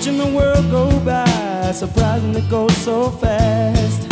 watching 0.08 0.18
the 0.18 0.36
world 0.36 0.70
go 0.70 0.88
by, 1.04 1.72
surprising 1.72 2.34
it 2.34 2.48
goes 2.48 2.76
so 2.78 3.10
fast. 3.10 4.02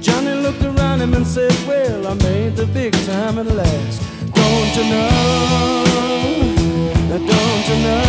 Johnny 0.00 0.34
looked 0.34 0.62
around 0.62 1.00
him 1.00 1.14
and 1.14 1.26
said, 1.26 1.52
Well, 1.66 2.06
I 2.06 2.14
made 2.14 2.56
the 2.56 2.66
big 2.66 2.92
time 3.06 3.38
at 3.38 3.46
last. 3.46 4.02
Don't 4.34 4.76
you 4.76 4.84
know? 4.90 5.84
Don't 7.08 7.68
you 7.68 7.76
know? 7.86 8.06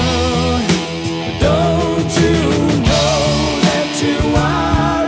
Don't 1.39 2.11
you 2.21 2.33
know 2.87 3.19
that 3.63 4.01
you 4.03 4.35
are? 4.35 5.00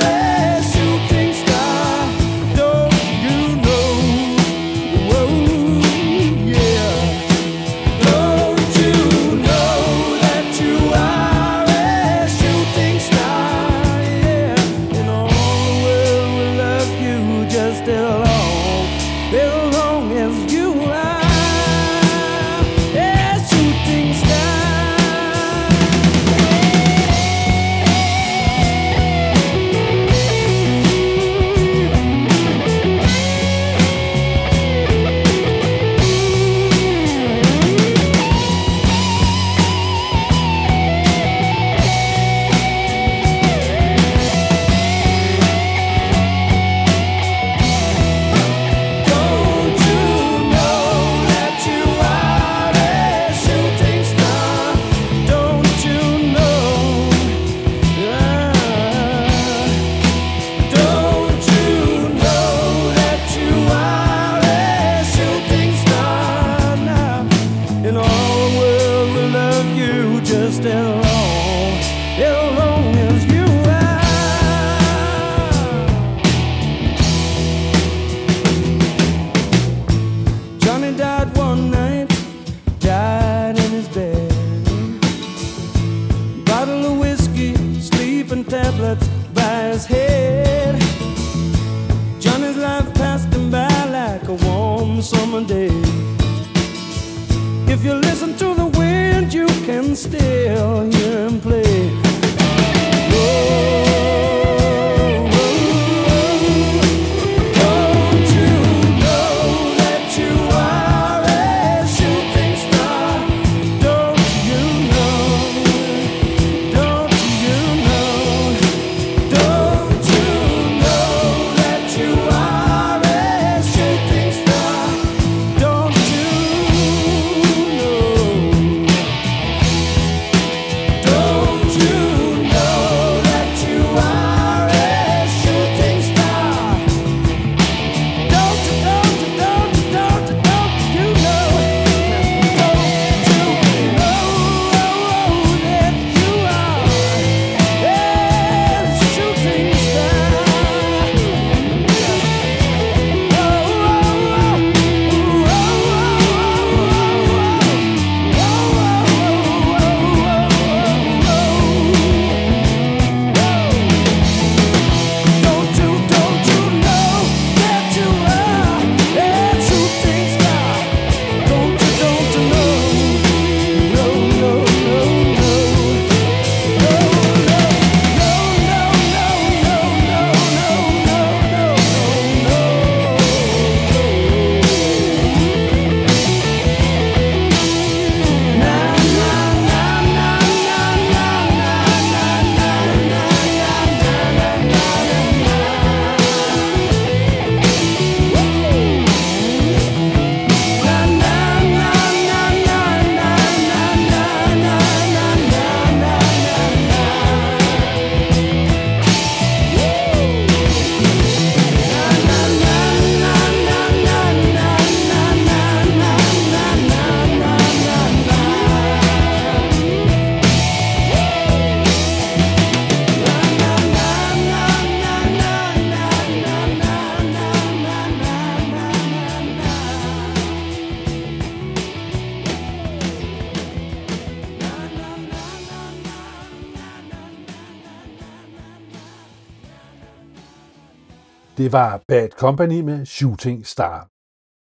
Det 241.58 241.72
var 241.72 242.04
Bad 242.08 242.30
Company 242.30 242.80
med 242.82 243.06
Shooting 243.06 243.66
Star. 243.66 243.98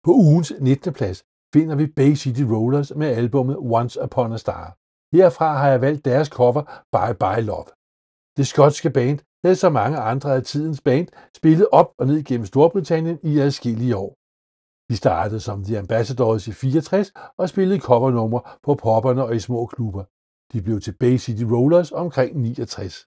På 0.04 0.10
ugens 0.12 0.52
19. 0.60 0.92
plads 0.92 1.24
finder 1.54 1.76
vi 1.76 1.86
Bay 1.86 2.14
City 2.14 2.42
Rollers 2.52 2.94
med 2.94 3.08
albumet 3.08 3.56
Once 3.56 4.02
Upon 4.04 4.32
a 4.32 4.36
Star. 4.36 4.76
Herfra 5.16 5.56
har 5.60 5.68
jeg 5.68 5.80
valgt 5.80 6.04
deres 6.04 6.28
cover 6.28 6.62
Bye 6.94 7.16
Bye 7.22 7.46
Love. 7.50 7.68
Det 8.36 8.46
skotske 8.46 8.90
band 8.90 9.18
havde 9.44 9.56
så 9.56 9.70
mange 9.70 9.98
andre 9.98 10.34
af 10.34 10.42
tidens 10.42 10.80
band 10.80 11.08
spillet 11.36 11.66
op 11.72 11.88
og 11.98 12.06
ned 12.06 12.22
gennem 12.24 12.46
Storbritannien 12.46 13.18
i 13.22 13.38
adskillige 13.38 13.96
år. 13.96 14.12
De 14.88 14.96
startede 14.96 15.40
som 15.40 15.64
The 15.64 15.78
Ambassadors 15.78 16.48
i 16.48 16.52
64 16.52 17.12
og 17.38 17.48
spillede 17.48 17.80
covernumre 17.80 18.42
på 18.62 18.74
popperne 18.74 19.24
og 19.24 19.36
i 19.36 19.38
små 19.38 19.66
klubber. 19.66 20.04
De 20.52 20.62
blev 20.62 20.80
til 20.80 20.94
Bay 21.00 21.18
City 21.18 21.44
Rollers 21.52 21.92
omkring 21.92 22.40
69. 22.40 23.06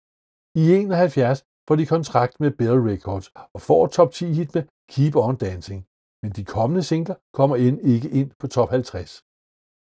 I 0.55 0.73
71 0.73 1.45
får 1.67 1.75
de 1.75 1.85
kontrakt 1.85 2.39
med 2.39 2.51
Bell 2.51 2.79
Records 2.89 3.31
og 3.53 3.61
får 3.61 3.87
top 3.87 4.11
10 4.11 4.33
hit 4.33 4.55
med 4.55 4.63
Keep 4.91 5.15
On 5.15 5.35
Dancing. 5.35 5.85
Men 6.23 6.31
de 6.31 6.45
kommende 6.45 6.83
singler 6.83 7.15
kommer 7.33 7.55
end 7.55 7.79
ikke 7.81 8.09
ind 8.09 8.31
på 8.39 8.47
top 8.47 8.69
50. 8.69 9.21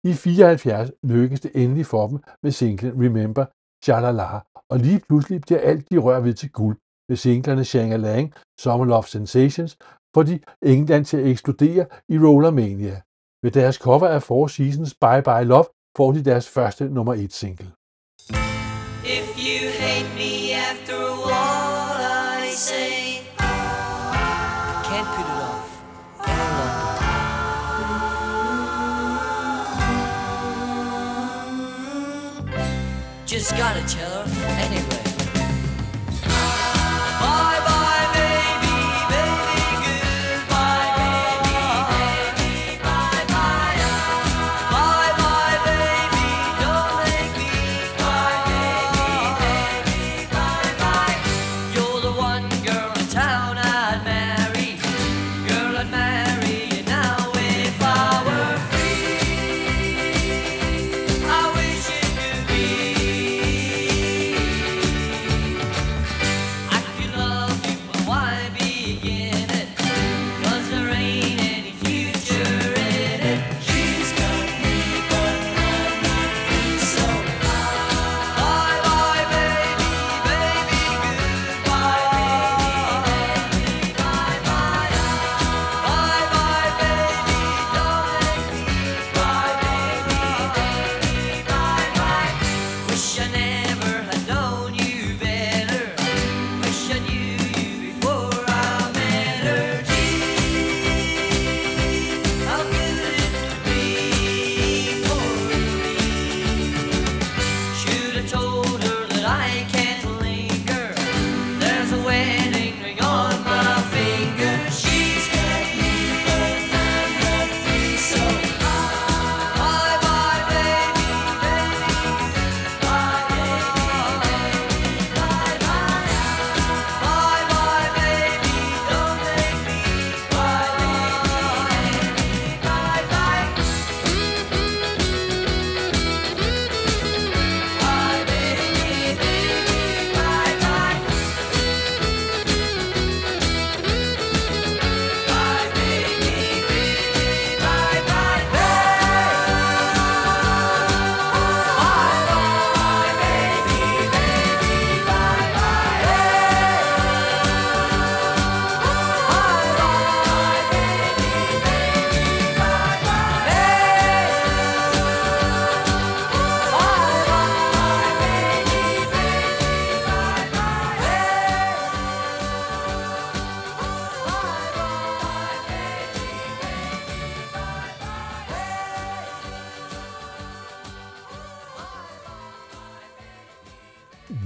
I 0.03 0.13
74 0.13 0.91
lykkes 1.03 1.39
det 1.39 1.51
endelig 1.55 1.85
for 1.85 2.07
dem 2.07 2.19
med 2.43 2.51
singlen 2.51 3.03
Remember 3.03 3.45
Shalala, 3.83 4.39
og 4.69 4.79
lige 4.79 5.01
pludselig 5.07 5.41
bliver 5.41 5.61
alt 5.61 5.89
de 5.89 5.97
rør 5.97 6.19
ved 6.19 6.33
til 6.33 6.51
guld 6.51 6.77
med 7.09 7.17
singlerne 7.17 7.65
Shanga 7.65 7.95
Lang, 7.95 8.33
Summer 8.59 8.85
Love 8.85 9.03
Sensations, 9.03 9.77
får 10.13 10.23
de 10.23 10.39
England 10.61 11.05
til 11.05 11.17
at 11.17 11.27
eksplodere 11.27 11.85
i 12.09 12.17
Rollermania. 12.19 13.01
Med 13.43 13.51
deres 13.51 13.75
cover 13.75 14.07
af 14.07 14.23
Four 14.23 14.47
Seasons 14.47 14.95
Bye 15.03 15.23
Bye 15.27 15.43
Love 15.43 15.65
får 15.97 16.11
de 16.11 16.25
deres 16.25 16.49
første 16.49 16.89
nummer 16.89 17.13
1 17.13 17.33
single. 17.33 17.71
Just 33.47 33.57
gotta 33.57 33.81
tell 33.87 34.06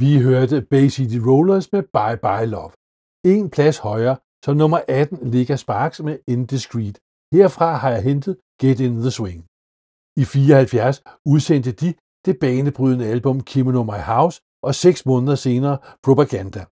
Vi 0.04 0.12
hørte 0.20 0.62
Bay 0.72 0.88
City 0.89 1.20
Rollers 1.28 1.72
med 1.72 1.84
Bye 1.95 2.20
Bye 2.26 2.49
Love. 2.56 2.72
En 3.34 3.49
plads 3.49 3.78
højere, 3.78 4.18
så 4.45 4.54
nummer 4.54 4.80
18 4.88 5.30
ligger 5.36 5.56
Sparks 5.56 5.99
med 6.08 6.20
Indiscreet. 6.28 6.97
Herfra 7.34 7.70
har 7.82 7.89
jeg 7.89 8.04
hentet 8.04 8.38
Get 8.62 8.80
in 8.80 8.95
the 9.02 9.12
Swing. 9.12 9.41
I 10.22 10.24
74 10.24 11.04
udsendte 11.26 11.72
de 11.72 11.93
det 12.26 12.39
banebrydende 12.39 13.06
album 13.06 13.41
Kimono 13.41 13.84
My 13.84 14.02
House, 14.14 14.41
og 14.64 14.76
seks 14.76 15.06
måneder 15.06 15.36
senere 15.36 15.78
Propaganda. 16.04 16.66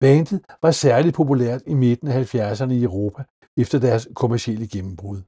Bandet 0.00 0.40
var 0.62 0.70
særligt 0.70 1.16
populært 1.16 1.62
i 1.66 1.74
midten 1.74 2.08
af 2.08 2.34
70'erne 2.34 2.72
i 2.72 2.82
Europa 2.82 3.24
efter 3.62 3.78
deres 3.78 4.08
kommercielle 4.14 4.66
gennembrud. 4.74 5.20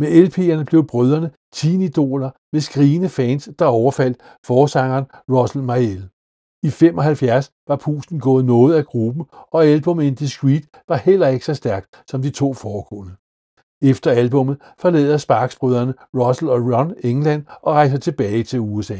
Med 0.00 0.08
LP'erne 0.26 0.64
blev 0.70 0.86
brødrene 0.86 1.30
teenidoler 1.52 2.30
med 2.52 2.60
skrigende 2.60 3.08
fans, 3.08 3.48
der 3.58 3.66
overfaldt 3.66 4.18
forsangeren 4.46 5.06
Russell 5.34 5.64
Mayell. 5.64 6.04
I 6.66 6.70
75 6.70 7.50
var 7.68 7.76
pusten 7.76 8.20
gået 8.20 8.44
noget 8.44 8.74
af 8.74 8.84
gruppen, 8.84 9.24
og 9.50 9.64
albumet 9.64 10.04
Indiscreet 10.04 10.64
var 10.88 10.96
heller 10.96 11.28
ikke 11.28 11.44
så 11.44 11.54
stærkt 11.54 11.86
som 12.10 12.22
de 12.22 12.30
to 12.30 12.54
foregående. 12.54 13.12
Efter 13.82 14.10
albummet 14.10 14.58
forlader 14.78 15.16
Sparksbrødrene 15.16 15.94
Russell 16.14 16.50
og 16.50 16.58
Ron 16.58 16.94
England 17.04 17.44
og 17.62 17.74
rejser 17.74 17.98
tilbage 17.98 18.42
til 18.42 18.60
USA. 18.60 18.98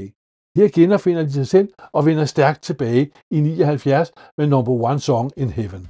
Her 0.56 0.68
genopfinder 0.74 1.22
de 1.22 1.32
sig 1.32 1.46
selv 1.46 1.68
og 1.92 2.06
vender 2.06 2.24
stærkt 2.24 2.62
tilbage 2.62 3.10
i 3.30 3.40
79 3.40 4.12
med 4.38 4.46
number 4.46 4.72
one 4.72 5.00
song 5.00 5.32
in 5.36 5.50
Heaven. 5.50 5.88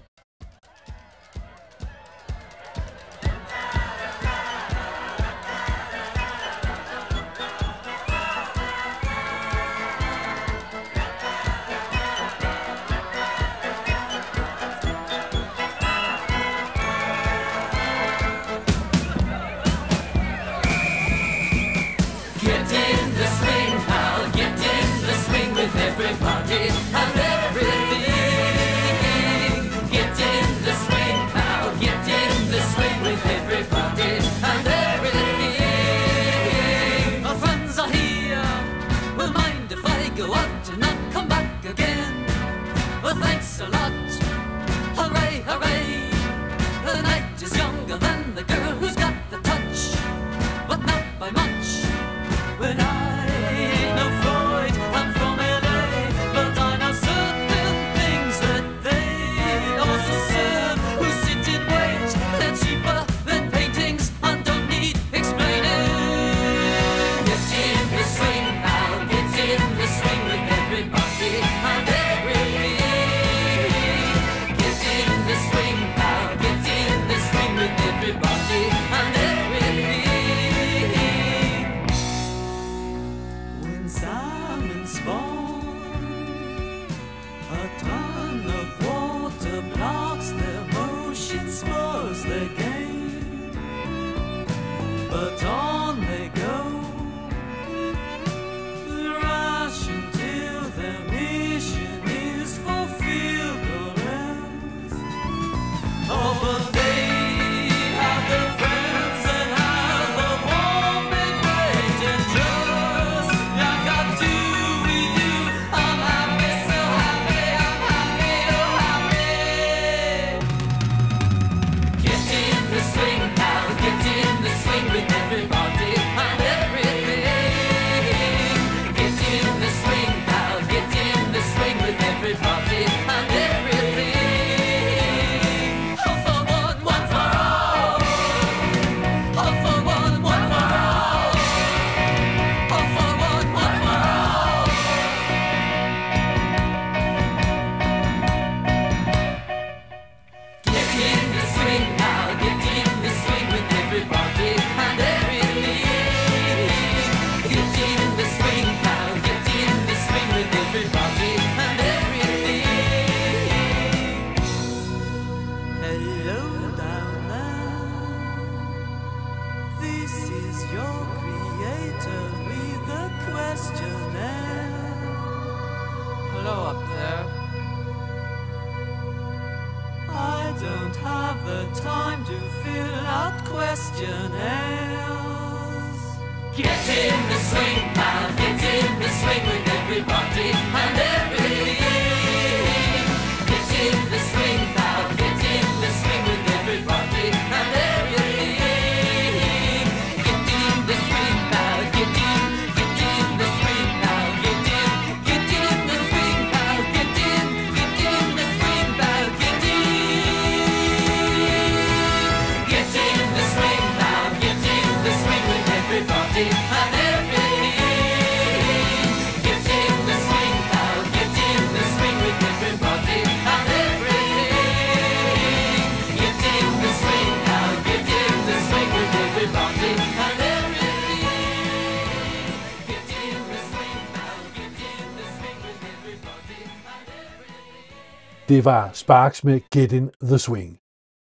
Det 238.57 238.65
var 238.65 238.91
Sparks 238.93 239.45
med 239.45 239.61
Get 239.75 239.93
in 239.93 240.11
the 240.23 240.39
Swing. 240.39 240.79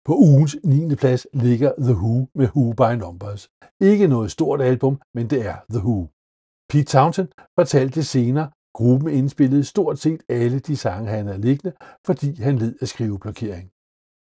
På 0.05 0.13
ugens 0.15 0.55
9. 0.63 0.95
plads 0.95 1.27
ligger 1.33 1.71
The 1.77 1.93
Who 1.93 2.27
med 2.35 2.47
Who 2.47 2.73
by 2.73 2.99
Numbers. 3.03 3.49
Ikke 3.81 4.07
noget 4.07 4.31
stort 4.31 4.61
album, 4.61 5.01
men 5.13 5.29
det 5.29 5.45
er 5.45 5.55
The 5.69 5.79
Who. 5.79 6.07
Pete 6.69 6.83
Townsend 6.83 7.29
fortalte 7.59 8.03
senere, 8.03 8.51
gruppen 8.73 9.09
indspillede 9.13 9.63
stort 9.63 9.99
set 9.99 10.21
alle 10.29 10.59
de 10.59 10.77
sange, 10.77 11.09
han 11.09 11.25
havde 11.27 11.41
liggende, 11.41 11.75
fordi 12.05 12.41
han 12.41 12.55
led 12.57 12.75
af 12.81 12.87
skriveblokering. 12.87 13.71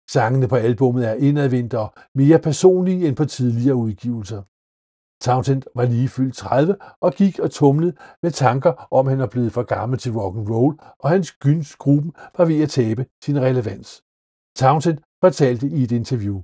Sangene 0.09 0.47
på 0.47 0.55
albummet 0.55 1.09
er 1.09 1.13
indadvendte 1.13 1.79
og 1.79 1.93
mere 2.15 2.39
personlige 2.39 3.07
end 3.07 3.15
på 3.15 3.25
tidligere 3.25 3.75
udgivelser. 3.75 4.41
Townsend 5.25 5.63
var 5.75 5.85
lige 5.85 6.09
fyldt 6.09 6.35
30 6.35 6.75
og 7.01 7.13
gik 7.13 7.39
og 7.39 7.51
tumlede 7.51 7.95
med 8.23 8.31
tanker 8.31 8.87
om, 8.91 9.07
at 9.07 9.11
han 9.11 9.19
var 9.19 9.27
blevet 9.27 9.53
for 9.53 9.63
gammel 9.63 9.99
til 9.99 10.11
rock 10.11 10.35
and 10.37 10.49
roll, 10.49 10.75
og 10.99 11.09
hans 11.09 11.31
gynsgruppen 11.31 12.11
var 12.37 12.45
ved 12.45 12.63
at 12.63 12.69
tabe 12.69 13.05
sin 13.23 13.41
relevans. 13.41 14.03
Townsend 14.55 14.97
fortalte 15.23 15.67
i 15.67 15.83
et 15.83 15.91
interview, 15.91 16.41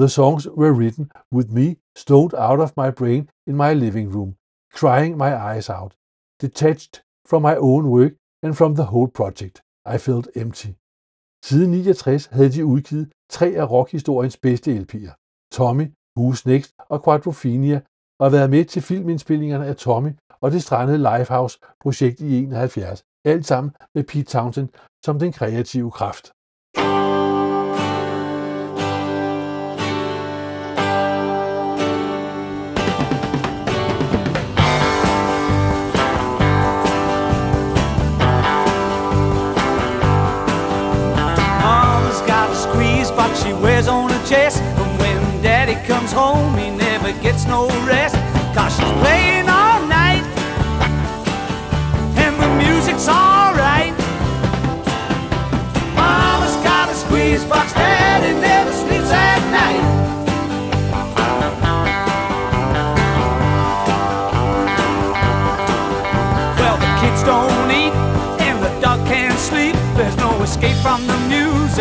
The 0.00 0.08
songs 0.08 0.48
were 0.60 0.74
written 0.80 1.10
with 1.36 1.48
me 1.52 1.66
stoned 1.96 2.34
out 2.46 2.60
of 2.60 2.72
my 2.76 2.90
brain 2.98 3.22
in 3.48 3.56
my 3.56 3.72
living 3.84 4.08
room, 4.14 4.30
crying 4.78 5.16
my 5.16 5.32
eyes 5.50 5.68
out, 5.78 5.92
detached 6.40 6.94
from 7.30 7.42
my 7.42 7.56
own 7.70 7.84
work 7.96 8.12
and 8.44 8.54
from 8.54 8.74
the 8.74 8.88
whole 8.92 9.10
project. 9.18 9.56
I 9.94 9.98
felt 9.98 10.28
empty. 10.36 10.70
Siden 11.44 11.70
69 11.70 12.26
havde 12.26 12.52
de 12.52 12.64
udgivet 12.64 13.12
tre 13.30 13.46
af 13.46 13.70
rockhistoriens 13.70 14.36
bedste 14.36 14.70
LP'er. 14.82 15.12
Tommy, 15.52 15.86
Who's 16.18 16.42
Next 16.46 16.74
og 16.78 17.04
Quadrophenia 17.04 17.80
og 18.22 18.32
været 18.32 18.50
med 18.50 18.64
til 18.64 18.82
filmindspillingerne 18.82 19.66
af 19.66 19.76
Tommy 19.76 20.10
og 20.40 20.52
det 20.52 20.62
strandede 20.62 20.98
Lifehouse-projekt 20.98 22.20
i 22.20 22.38
71. 22.38 23.02
Alt 23.24 23.46
sammen 23.46 23.72
med 23.94 24.04
Pete 24.04 24.24
Townsend 24.24 24.68
som 25.04 25.18
den 25.18 25.32
kreative 25.32 25.90
kraft. 25.90 26.32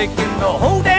Music 0.01 0.19
in 0.19 0.39
the 0.39 0.45
whole 0.45 0.81
damn 0.81 0.90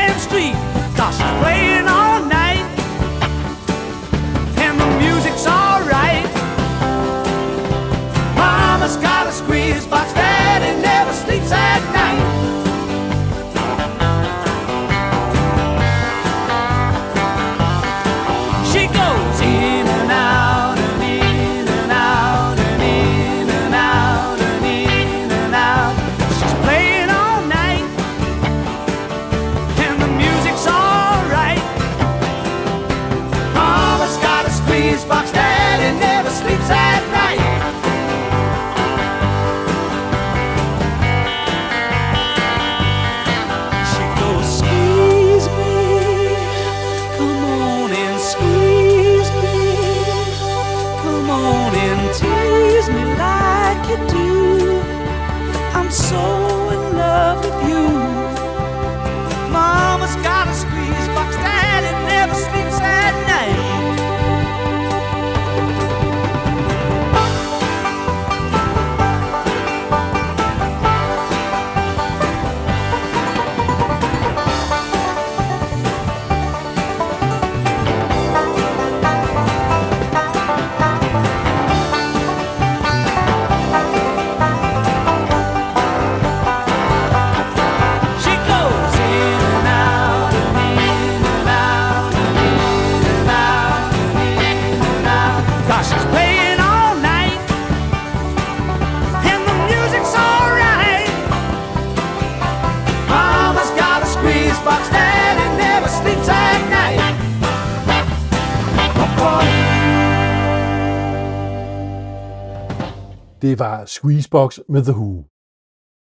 var 113.83 113.87
Squeezebox 113.87 114.59
med 114.69 114.83
The 114.85 114.93
Who. 114.93 115.25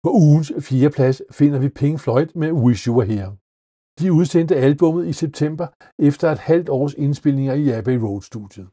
På 0.03 0.09
ugens 0.11 0.51
fjerde 0.59 0.89
plads 0.89 1.21
finder 1.31 1.59
vi 1.59 1.69
Pink 1.69 1.99
Floyd 1.99 2.27
med 2.35 2.51
Wish 2.51 2.87
You 2.87 2.95
Were 2.97 3.07
Here. 3.07 3.37
De 3.99 4.13
udsendte 4.13 4.55
albummet 4.55 5.07
i 5.07 5.13
september 5.13 5.67
efter 5.99 6.31
et 6.31 6.39
halvt 6.39 6.69
års 6.69 6.93
indspilninger 6.93 7.53
i 7.53 7.69
Abbey 7.69 7.97
Road-studiet. 7.97 8.67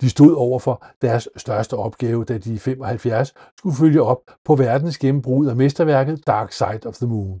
De 0.00 0.10
stod 0.10 0.34
over 0.34 0.58
for 0.58 0.84
deres 1.02 1.28
største 1.36 1.76
opgave, 1.76 2.24
da 2.24 2.38
de 2.38 2.54
i 2.54 2.58
75 2.58 3.34
skulle 3.58 3.76
følge 3.76 4.02
op 4.02 4.22
på 4.44 4.54
verdens 4.54 4.98
gennembrud 4.98 5.46
af 5.46 5.56
mesterværket 5.56 6.26
Dark 6.26 6.52
Side 6.52 6.86
of 6.86 6.96
the 6.96 7.06
Moon. 7.06 7.40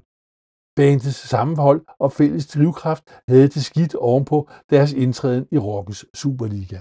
Bandets 0.76 1.28
sammenhold 1.28 1.82
og 1.98 2.12
fælles 2.12 2.46
drivkraft 2.46 3.04
havde 3.28 3.48
det 3.48 3.64
skidt 3.64 3.94
ovenpå 3.94 4.48
deres 4.70 4.92
indtræden 4.92 5.46
i 5.50 5.58
rockens 5.58 6.06
Superliga. 6.14 6.80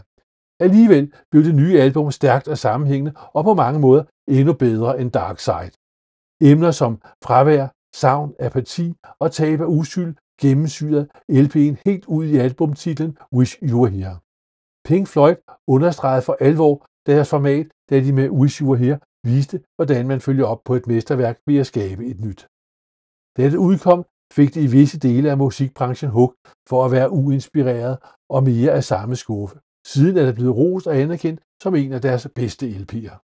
Alligevel 0.59 1.13
blev 1.31 1.43
det 1.43 1.55
nye 1.55 1.79
album 1.79 2.11
stærkt 2.11 2.47
og 2.47 2.57
sammenhængende 2.57 3.13
og 3.33 3.43
på 3.43 3.53
mange 3.53 3.79
måder 3.79 4.03
endnu 4.27 4.53
bedre 4.53 5.01
end 5.01 5.11
Dark 5.11 5.39
Side. 5.39 5.71
Emner 6.51 6.71
som 6.71 7.01
fravær, 7.23 7.67
savn, 7.95 8.33
apati 8.39 8.93
og 9.19 9.31
tab 9.31 9.61
af 9.61 9.65
uskyld 9.65 10.15
gennemsyrede 10.41 11.07
LP'en 11.31 11.75
helt 11.85 12.05
ud 12.05 12.25
i 12.25 12.37
albumtitlen 12.37 13.17
Wish 13.33 13.57
You 13.61 13.81
Were 13.81 13.91
Here. 13.91 14.17
Pink 14.87 15.07
Floyd 15.07 15.35
understregede 15.67 16.21
for 16.21 16.37
alvor 16.39 16.85
deres 17.05 17.29
format, 17.29 17.67
da 17.89 17.99
de 17.99 18.13
med 18.13 18.29
Wish 18.29 18.61
You 18.61 18.69
Were 18.69 18.79
Here 18.79 18.99
viste, 19.23 19.63
hvordan 19.75 20.07
man 20.07 20.21
følger 20.21 20.45
op 20.45 20.61
på 20.65 20.73
et 20.75 20.87
mesterværk 20.87 21.39
ved 21.47 21.57
at 21.57 21.67
skabe 21.67 22.05
et 22.05 22.19
nyt. 22.19 22.47
Da 23.37 23.43
det 23.49 23.57
udkom, 23.57 24.05
fik 24.33 24.53
det 24.55 24.61
i 24.63 24.71
visse 24.77 24.99
dele 24.99 25.31
af 25.31 25.37
musikbranchen 25.37 26.11
hug 26.11 26.35
for 26.69 26.85
at 26.85 26.91
være 26.91 27.11
uinspireret 27.11 27.97
og 28.29 28.43
mere 28.43 28.71
af 28.71 28.83
samme 28.83 29.15
skuffe. 29.15 29.59
Siden 29.85 30.17
er 30.17 30.25
det 30.25 30.35
blevet 30.35 30.55
rost 30.55 30.87
og 30.87 30.97
anerkendt 30.97 31.41
som 31.61 31.75
en 31.75 31.93
af 31.93 32.01
deres 32.01 32.27
bedste 32.35 32.69
LP'er. 32.69 33.28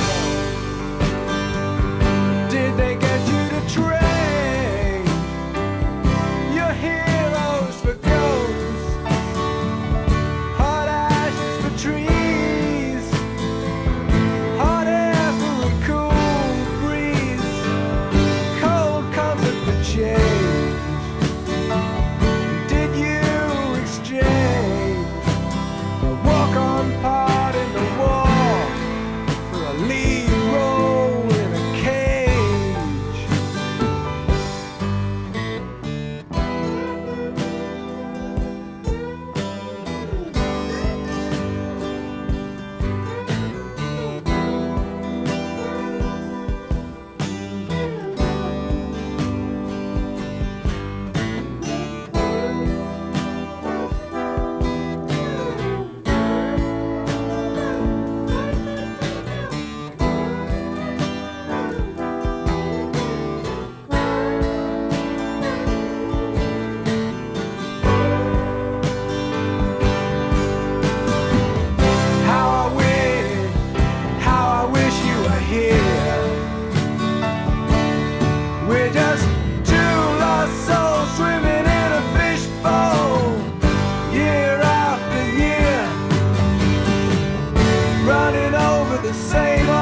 save 89.13 89.69
us. 89.69 89.80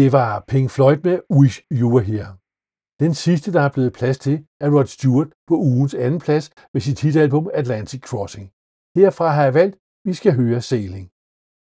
Det 0.00 0.12
var 0.12 0.44
Pink 0.48 0.70
Floyd 0.70 1.00
med 1.08 1.18
Wish 1.38 1.58
You 1.78 1.86
Were 1.92 2.04
Here. 2.04 2.32
Den 3.04 3.14
sidste, 3.14 3.52
der 3.52 3.60
er 3.60 3.72
blevet 3.74 3.92
plads 3.92 4.18
til, 4.18 4.36
er 4.60 4.68
Rod 4.74 4.86
Stewart 4.86 5.30
på 5.48 5.54
ugens 5.70 5.94
anden 5.94 6.20
plads 6.20 6.50
med 6.72 6.80
sit 6.80 7.00
hitalbum 7.00 7.50
Atlantic 7.54 8.02
Crossing. 8.08 8.46
Herfra 8.96 9.28
har 9.36 9.44
jeg 9.44 9.54
valgt, 9.54 9.76
vi 10.06 10.12
skal 10.14 10.32
høre 10.40 10.60
Sailing. 10.60 11.06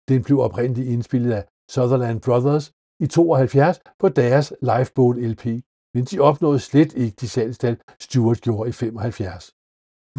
Den 0.09 0.23
blev 0.23 0.38
oprindeligt 0.39 0.88
indspillet 0.93 1.32
af 1.39 1.43
Sutherland 1.73 2.21
Brothers 2.21 2.65
i 3.03 3.07
72 3.07 3.79
på 3.99 4.09
deres 4.09 4.53
Lifeboat 4.61 5.17
LP, 5.34 5.45
men 5.93 6.03
de 6.09 6.19
opnåede 6.19 6.59
slet 6.59 6.93
ikke 6.93 7.15
de 7.21 7.29
salgstal, 7.29 7.75
Stewart 7.99 8.41
gjorde 8.41 8.69
i 8.69 8.71
75. 8.71 9.43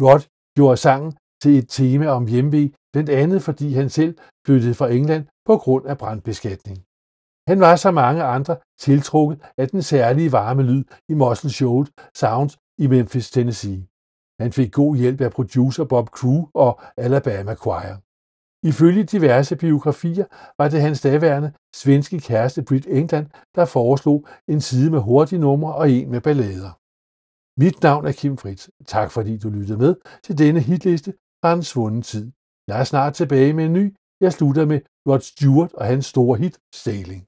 Rod 0.03 0.21
gjorde 0.57 0.77
sangen 0.77 1.11
til 1.43 1.57
et 1.59 1.67
tema 1.69 2.07
om 2.07 2.27
hjemve, 2.27 2.71
blandt 2.93 3.09
andet 3.09 3.41
fordi 3.47 3.73
han 3.73 3.89
selv 3.89 4.17
flyttede 4.45 4.73
fra 4.73 4.91
England 4.97 5.25
på 5.45 5.57
grund 5.57 5.85
af 5.87 5.97
brandbeskatning. 5.97 6.79
Han 7.49 7.59
var 7.59 7.75
som 7.75 7.93
mange 7.93 8.23
andre 8.23 8.57
tiltrukket 8.79 9.37
af 9.57 9.67
den 9.69 9.81
særlige 9.81 10.31
varme 10.31 10.63
lyd 10.63 10.83
i 11.09 11.13
Muscle 11.13 11.49
Shoals 11.49 11.91
Sounds 12.15 12.57
i 12.77 12.87
Memphis, 12.87 13.31
Tennessee. 13.31 13.87
Han 14.41 14.51
fik 14.51 14.71
god 14.71 14.95
hjælp 14.97 15.21
af 15.21 15.31
producer 15.31 15.83
Bob 15.85 16.07
Crew 16.17 16.39
og 16.53 16.81
Alabama 16.97 17.55
Choir. 17.55 17.95
Ifølge 18.71 19.03
diverse 19.03 19.55
biografier 19.55 20.25
var 20.57 20.67
det 20.69 20.81
hans 20.81 21.01
daværende 21.01 21.53
svenske 21.75 22.19
kæreste 22.19 22.63
Britt 22.63 22.87
England, 22.87 23.27
der 23.55 23.65
foreslog 23.65 24.27
en 24.47 24.61
side 24.61 24.91
med 24.91 24.99
hurtige 24.99 25.39
numre 25.39 25.75
og 25.75 25.91
en 25.91 26.11
med 26.11 26.21
ballader. 26.21 26.73
Mit 27.59 27.83
navn 27.83 28.05
er 28.05 28.11
Kim 28.11 28.37
Fritz. 28.37 28.69
Tak 28.85 29.11
fordi 29.11 29.37
du 29.37 29.49
lyttede 29.49 29.77
med 29.77 29.95
til 30.23 30.37
denne 30.37 30.59
hitliste 30.59 31.13
fra 31.41 31.53
en 31.53 31.63
svunden 31.63 32.01
tid. 32.01 32.31
Jeg 32.67 32.79
er 32.79 32.83
snart 32.83 33.13
tilbage 33.13 33.53
med 33.53 33.65
en 33.65 33.73
ny. 33.73 33.95
Jeg 34.21 34.33
slutter 34.33 34.65
med 34.65 34.79
Rod 35.07 35.19
Stewart 35.19 35.73
og 35.73 35.85
hans 35.85 36.05
store 36.05 36.37
hit 36.37 36.59
Sailing. 36.75 37.23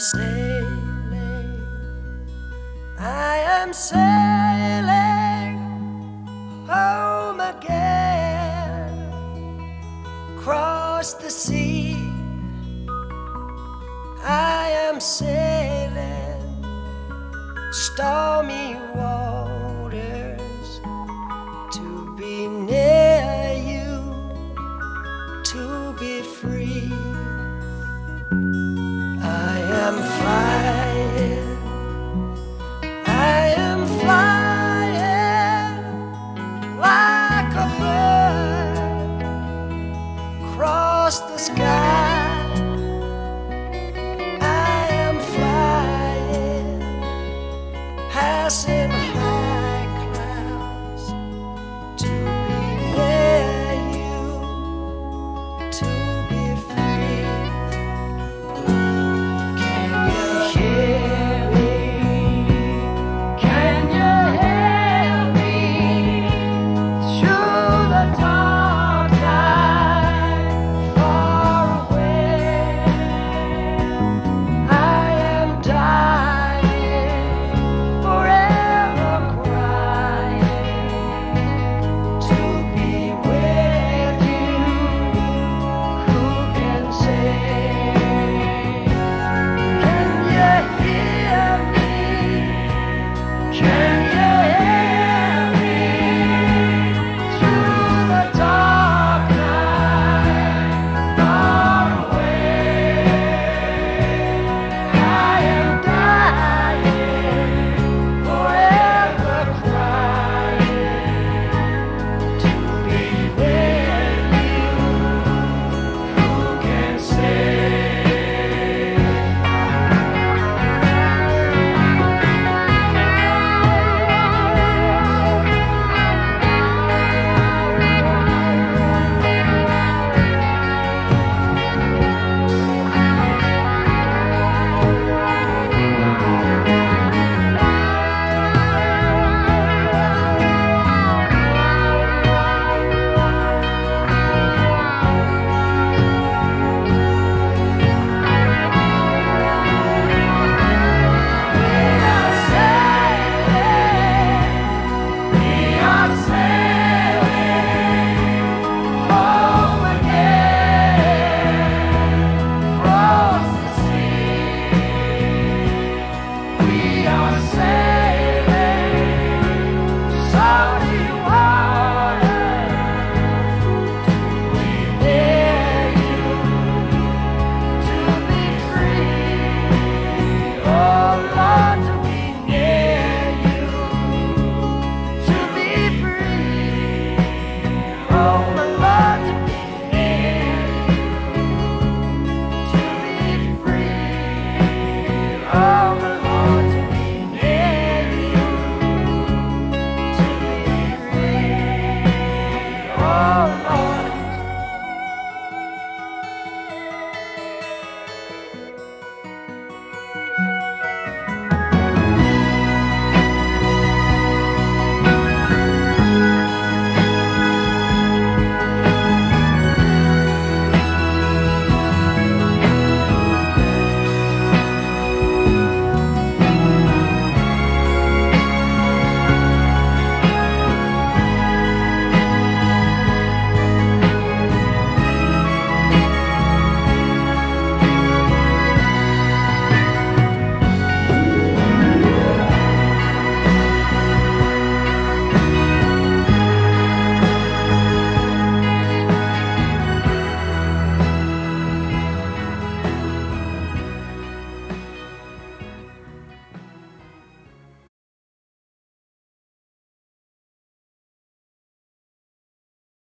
sailing, 0.00 1.60
I 2.98 3.36
am 3.60 3.74
sailing 3.74 5.58
home 6.66 7.40
again. 7.40 8.88
Cross 10.38 11.14
the 11.14 11.30
sea, 11.30 11.96
I 14.24 14.70
am 14.88 15.00
sailing 15.00 16.40
stormy 17.70 18.76
waters 18.94 20.80
to 21.72 22.14
be 22.18 22.46
near 22.48 23.52
you, 23.72 24.00
to 25.44 25.94
be 26.00 26.22
free. 26.22 26.89
I'm 29.90 29.98
fine. 30.04 30.89